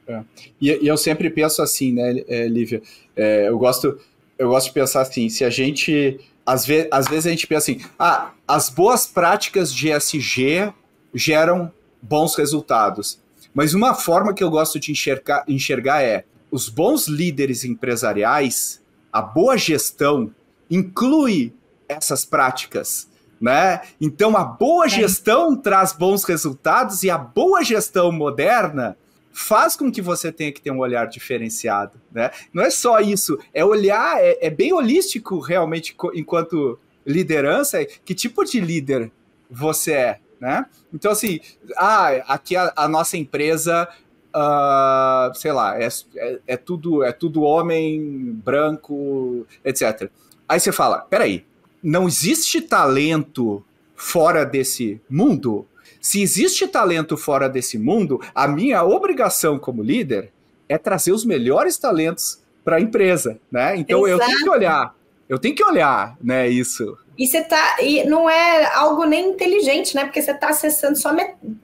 [0.07, 0.21] É.
[0.61, 2.81] E, e, eu sempre penso assim, né, é, Lívia?
[3.15, 3.99] É, eu, gosto,
[4.37, 6.19] eu gosto de pensar assim: se a gente.
[6.45, 10.71] Às, ve às vezes a gente pensa assim, ah, as boas práticas de SG
[11.11, 13.19] geram bons resultados.
[13.51, 18.79] Mas uma forma que eu gosto de enxergar, enxergar é os bons líderes empresariais,
[19.11, 20.31] a boa gestão
[20.69, 21.51] inclui
[21.87, 23.09] essas práticas.
[23.39, 23.81] Né?
[23.99, 24.89] Então, a boa é.
[24.89, 28.97] gestão traz bons resultados e a boa gestão moderna
[29.31, 31.99] faz com que você tenha que ter um olhar diferenciado.
[32.11, 32.31] Né?
[32.53, 38.43] Não é só isso, é olhar, é, é bem holístico realmente enquanto liderança, que tipo
[38.45, 39.11] de líder
[39.49, 40.19] você é.
[40.39, 40.65] Né?
[40.93, 41.39] Então, assim,
[41.75, 43.87] ah, aqui a, a nossa empresa
[44.35, 50.09] Uh, sei lá, é, é, é, tudo é tudo homem, branco, etc.
[50.45, 51.45] Aí você fala, peraí,
[51.85, 53.63] não existe talento
[53.95, 55.67] fora desse mundo?
[56.01, 60.31] Se existe talento fora desse mundo, a minha obrigação como líder
[60.67, 63.77] é trazer os melhores talentos para a empresa, né?
[63.77, 64.23] Então Exato.
[64.23, 64.95] eu tenho que olhar,
[65.29, 66.97] eu tenho que olhar, né, isso.
[67.17, 70.05] E você tá, e não é algo nem inteligente, né?
[70.05, 71.15] Porque você está acessando só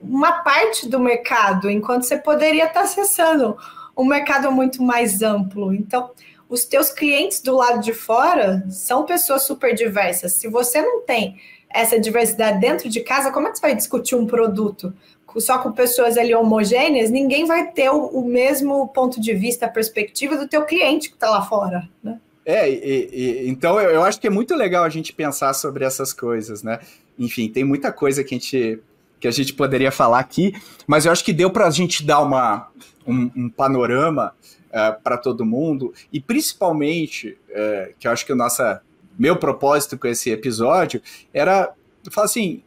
[0.02, 3.58] uma parte do mercado, enquanto você poderia estar tá acessando
[3.98, 5.74] um mercado muito mais amplo.
[5.74, 6.12] Então,
[6.52, 10.34] os teus clientes do lado de fora são pessoas super diversas.
[10.34, 11.40] Se você não tem
[11.70, 14.94] essa diversidade dentro de casa, como é que você vai discutir um produto
[15.38, 17.10] só com pessoas ali homogêneas?
[17.10, 21.16] Ninguém vai ter o, o mesmo ponto de vista, a perspectiva do teu cliente que
[21.16, 22.20] está lá fora, né?
[22.46, 25.86] É, e, e, então eu, eu acho que é muito legal a gente pensar sobre
[25.86, 26.80] essas coisas, né?
[27.18, 28.78] Enfim, tem muita coisa que a gente,
[29.22, 30.54] que a gente poderia falar aqui,
[30.86, 32.68] mas eu acho que deu para a gente dar uma,
[33.08, 34.34] um, um panorama
[34.72, 38.82] é, para todo mundo, e principalmente, uh, que eu acho que o nossa,
[39.18, 41.02] meu propósito com esse episódio
[41.34, 41.74] era
[42.10, 42.64] falar assim,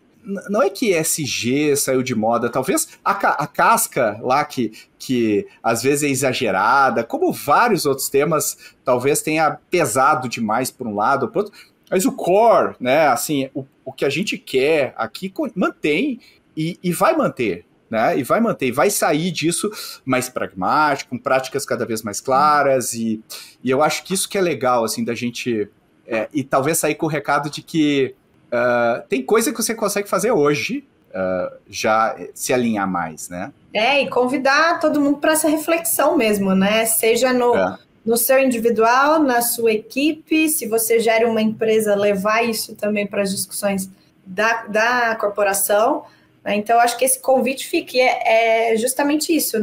[0.49, 5.83] não é que SG saiu de moda, talvez a, a, casca lá que, que às
[5.83, 11.29] vezes é exagerada, como vários outros temas, talvez tenha pesado demais por um lado ou
[11.29, 11.59] por outro,
[11.91, 16.21] mas o core, né, assim, o, o que a gente quer aqui mantém
[16.57, 18.19] e, e vai manter, né?
[18.19, 19.71] E vai manter, vai sair disso
[20.05, 23.23] mais pragmático, com práticas cada vez mais claras, e,
[23.63, 25.69] e eu acho que isso que é legal, assim, da gente.
[26.07, 28.15] É, e talvez sair com o recado de que
[28.53, 33.53] uh, tem coisa que você consegue fazer hoje, uh, já se alinhar mais, né?
[33.73, 36.87] É, e convidar todo mundo para essa reflexão mesmo, né?
[36.87, 37.57] Seja no.
[37.57, 37.79] É.
[38.05, 43.23] No seu individual, na sua equipe, se você gera uma empresa, levar isso também para
[43.23, 43.89] as discussões
[44.27, 46.05] da, da corporação?
[46.47, 49.57] Então, acho que esse convite fica, é, é justamente isso.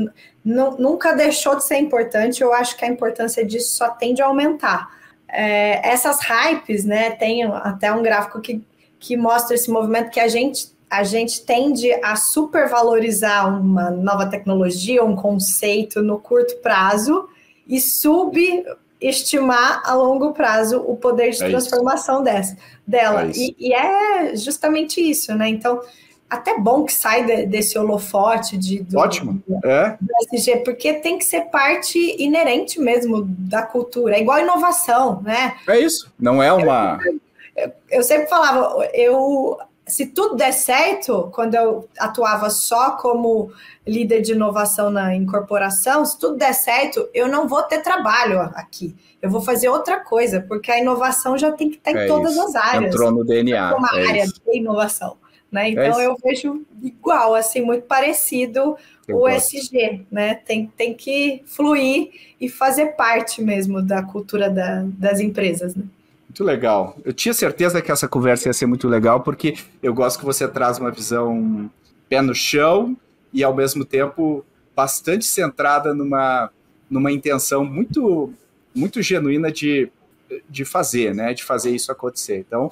[0.44, 2.42] nunca deixou de ser importante.
[2.42, 4.90] Eu acho que a importância disso só tende a aumentar.
[5.28, 7.12] É, essas hypes, né?
[7.12, 8.62] Tem até um gráfico que,
[9.00, 15.06] que mostra esse movimento que a gente a gente tende a supervalorizar uma nova tecnologia,
[15.06, 17.30] um conceito no curto prazo
[17.66, 23.24] e subestimar a longo prazo o poder de é transformação dessa, dela.
[23.24, 25.48] É e, e, é justamente isso, né?
[25.48, 25.80] Então,
[26.32, 29.44] até bom que sai de, desse holofote de, do, Ótimo.
[29.46, 29.98] Do, é.
[30.00, 34.16] do SG, porque tem que ser parte inerente mesmo da cultura.
[34.16, 35.58] É igual inovação, né?
[35.68, 36.10] É isso.
[36.18, 36.98] Não é uma.
[37.54, 43.52] Eu, eu sempre falava, eu se tudo der certo, quando eu atuava só como
[43.86, 48.96] líder de inovação na incorporação, se tudo der certo, eu não vou ter trabalho aqui.
[49.22, 52.32] Eu vou fazer outra coisa, porque a inovação já tem que estar em é todas
[52.32, 52.42] isso.
[52.42, 52.94] as áreas.
[52.94, 53.76] Entrou no DNA.
[53.76, 54.42] Uma é área isso.
[54.46, 55.18] de inovação.
[55.52, 55.68] Né?
[55.68, 58.78] É então é eu vejo igual, assim, muito parecido
[59.08, 59.58] eu o gosto.
[59.58, 60.36] SG, né?
[60.36, 65.76] Tem, tem que fluir e fazer parte mesmo da cultura da, das empresas.
[65.76, 65.84] Né?
[66.30, 66.96] Muito legal.
[67.04, 70.48] Eu tinha certeza que essa conversa ia ser muito legal, porque eu gosto que você
[70.48, 71.70] traz uma visão
[72.08, 72.96] pé no chão
[73.34, 76.50] e, ao mesmo tempo, bastante centrada numa,
[76.90, 78.34] numa intenção muito,
[78.74, 79.92] muito genuína de,
[80.50, 81.34] de fazer, né?
[81.34, 82.38] De fazer isso acontecer.
[82.38, 82.70] Então,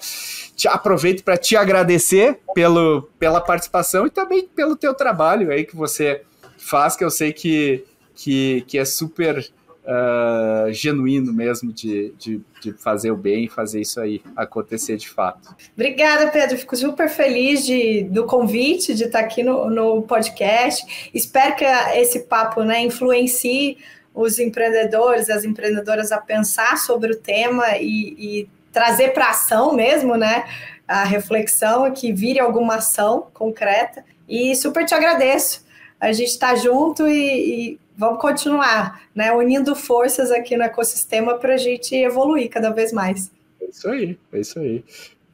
[0.55, 5.75] te aproveito para te agradecer pelo, pela participação e também pelo teu trabalho aí que
[5.75, 6.21] você
[6.57, 7.85] faz, que eu sei que,
[8.15, 9.49] que, que é super
[9.89, 15.09] uh, genuíno mesmo de, de, de, fazer o bem e fazer isso aí acontecer de
[15.09, 15.55] fato.
[15.73, 16.57] Obrigada, Pedro.
[16.57, 21.09] Fico super feliz de, do convite, de estar aqui no, no podcast.
[21.13, 23.77] Espero que esse papo né, influencie
[24.19, 30.15] os empreendedores, as empreendedoras a pensar sobre o tema e, e trazer para ação mesmo,
[30.15, 30.45] né?
[30.87, 34.03] A reflexão, que vire alguma ação concreta.
[34.27, 35.65] E super te agradeço.
[35.99, 41.55] A gente está junto e, e vamos continuar, né, unindo forças aqui no ecossistema para
[41.55, 43.29] a gente evoluir cada vez mais.
[43.61, 44.83] É isso aí, é isso aí.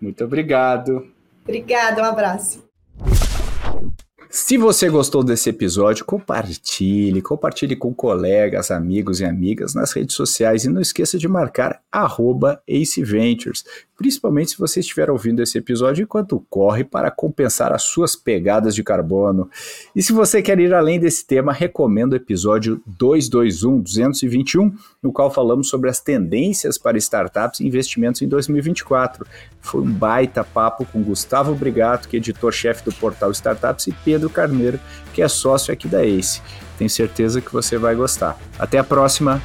[0.01, 1.07] Muito obrigado.
[1.43, 2.64] Obrigada, um abraço.
[4.29, 10.65] Se você gostou desse episódio, compartilhe, compartilhe com colegas, amigos e amigas nas redes sociais
[10.65, 13.63] e não esqueça de marcar AceVentures,
[13.97, 18.83] principalmente se você estiver ouvindo esse episódio enquanto corre para compensar as suas pegadas de
[18.83, 19.49] carbono.
[19.95, 25.31] E se você quer ir além desse tema, recomendo o episódio 221, 221, no qual
[25.31, 29.25] falamos sobre as tendências para startups e investimentos em 2024.
[29.61, 34.29] Foi um baita papo com Gustavo Brigato, que é editor-chefe do portal Startups, e Pedro
[34.29, 34.79] Carneiro,
[35.13, 36.41] que é sócio aqui da ACE.
[36.77, 38.37] Tenho certeza que você vai gostar.
[38.59, 39.41] Até a próxima!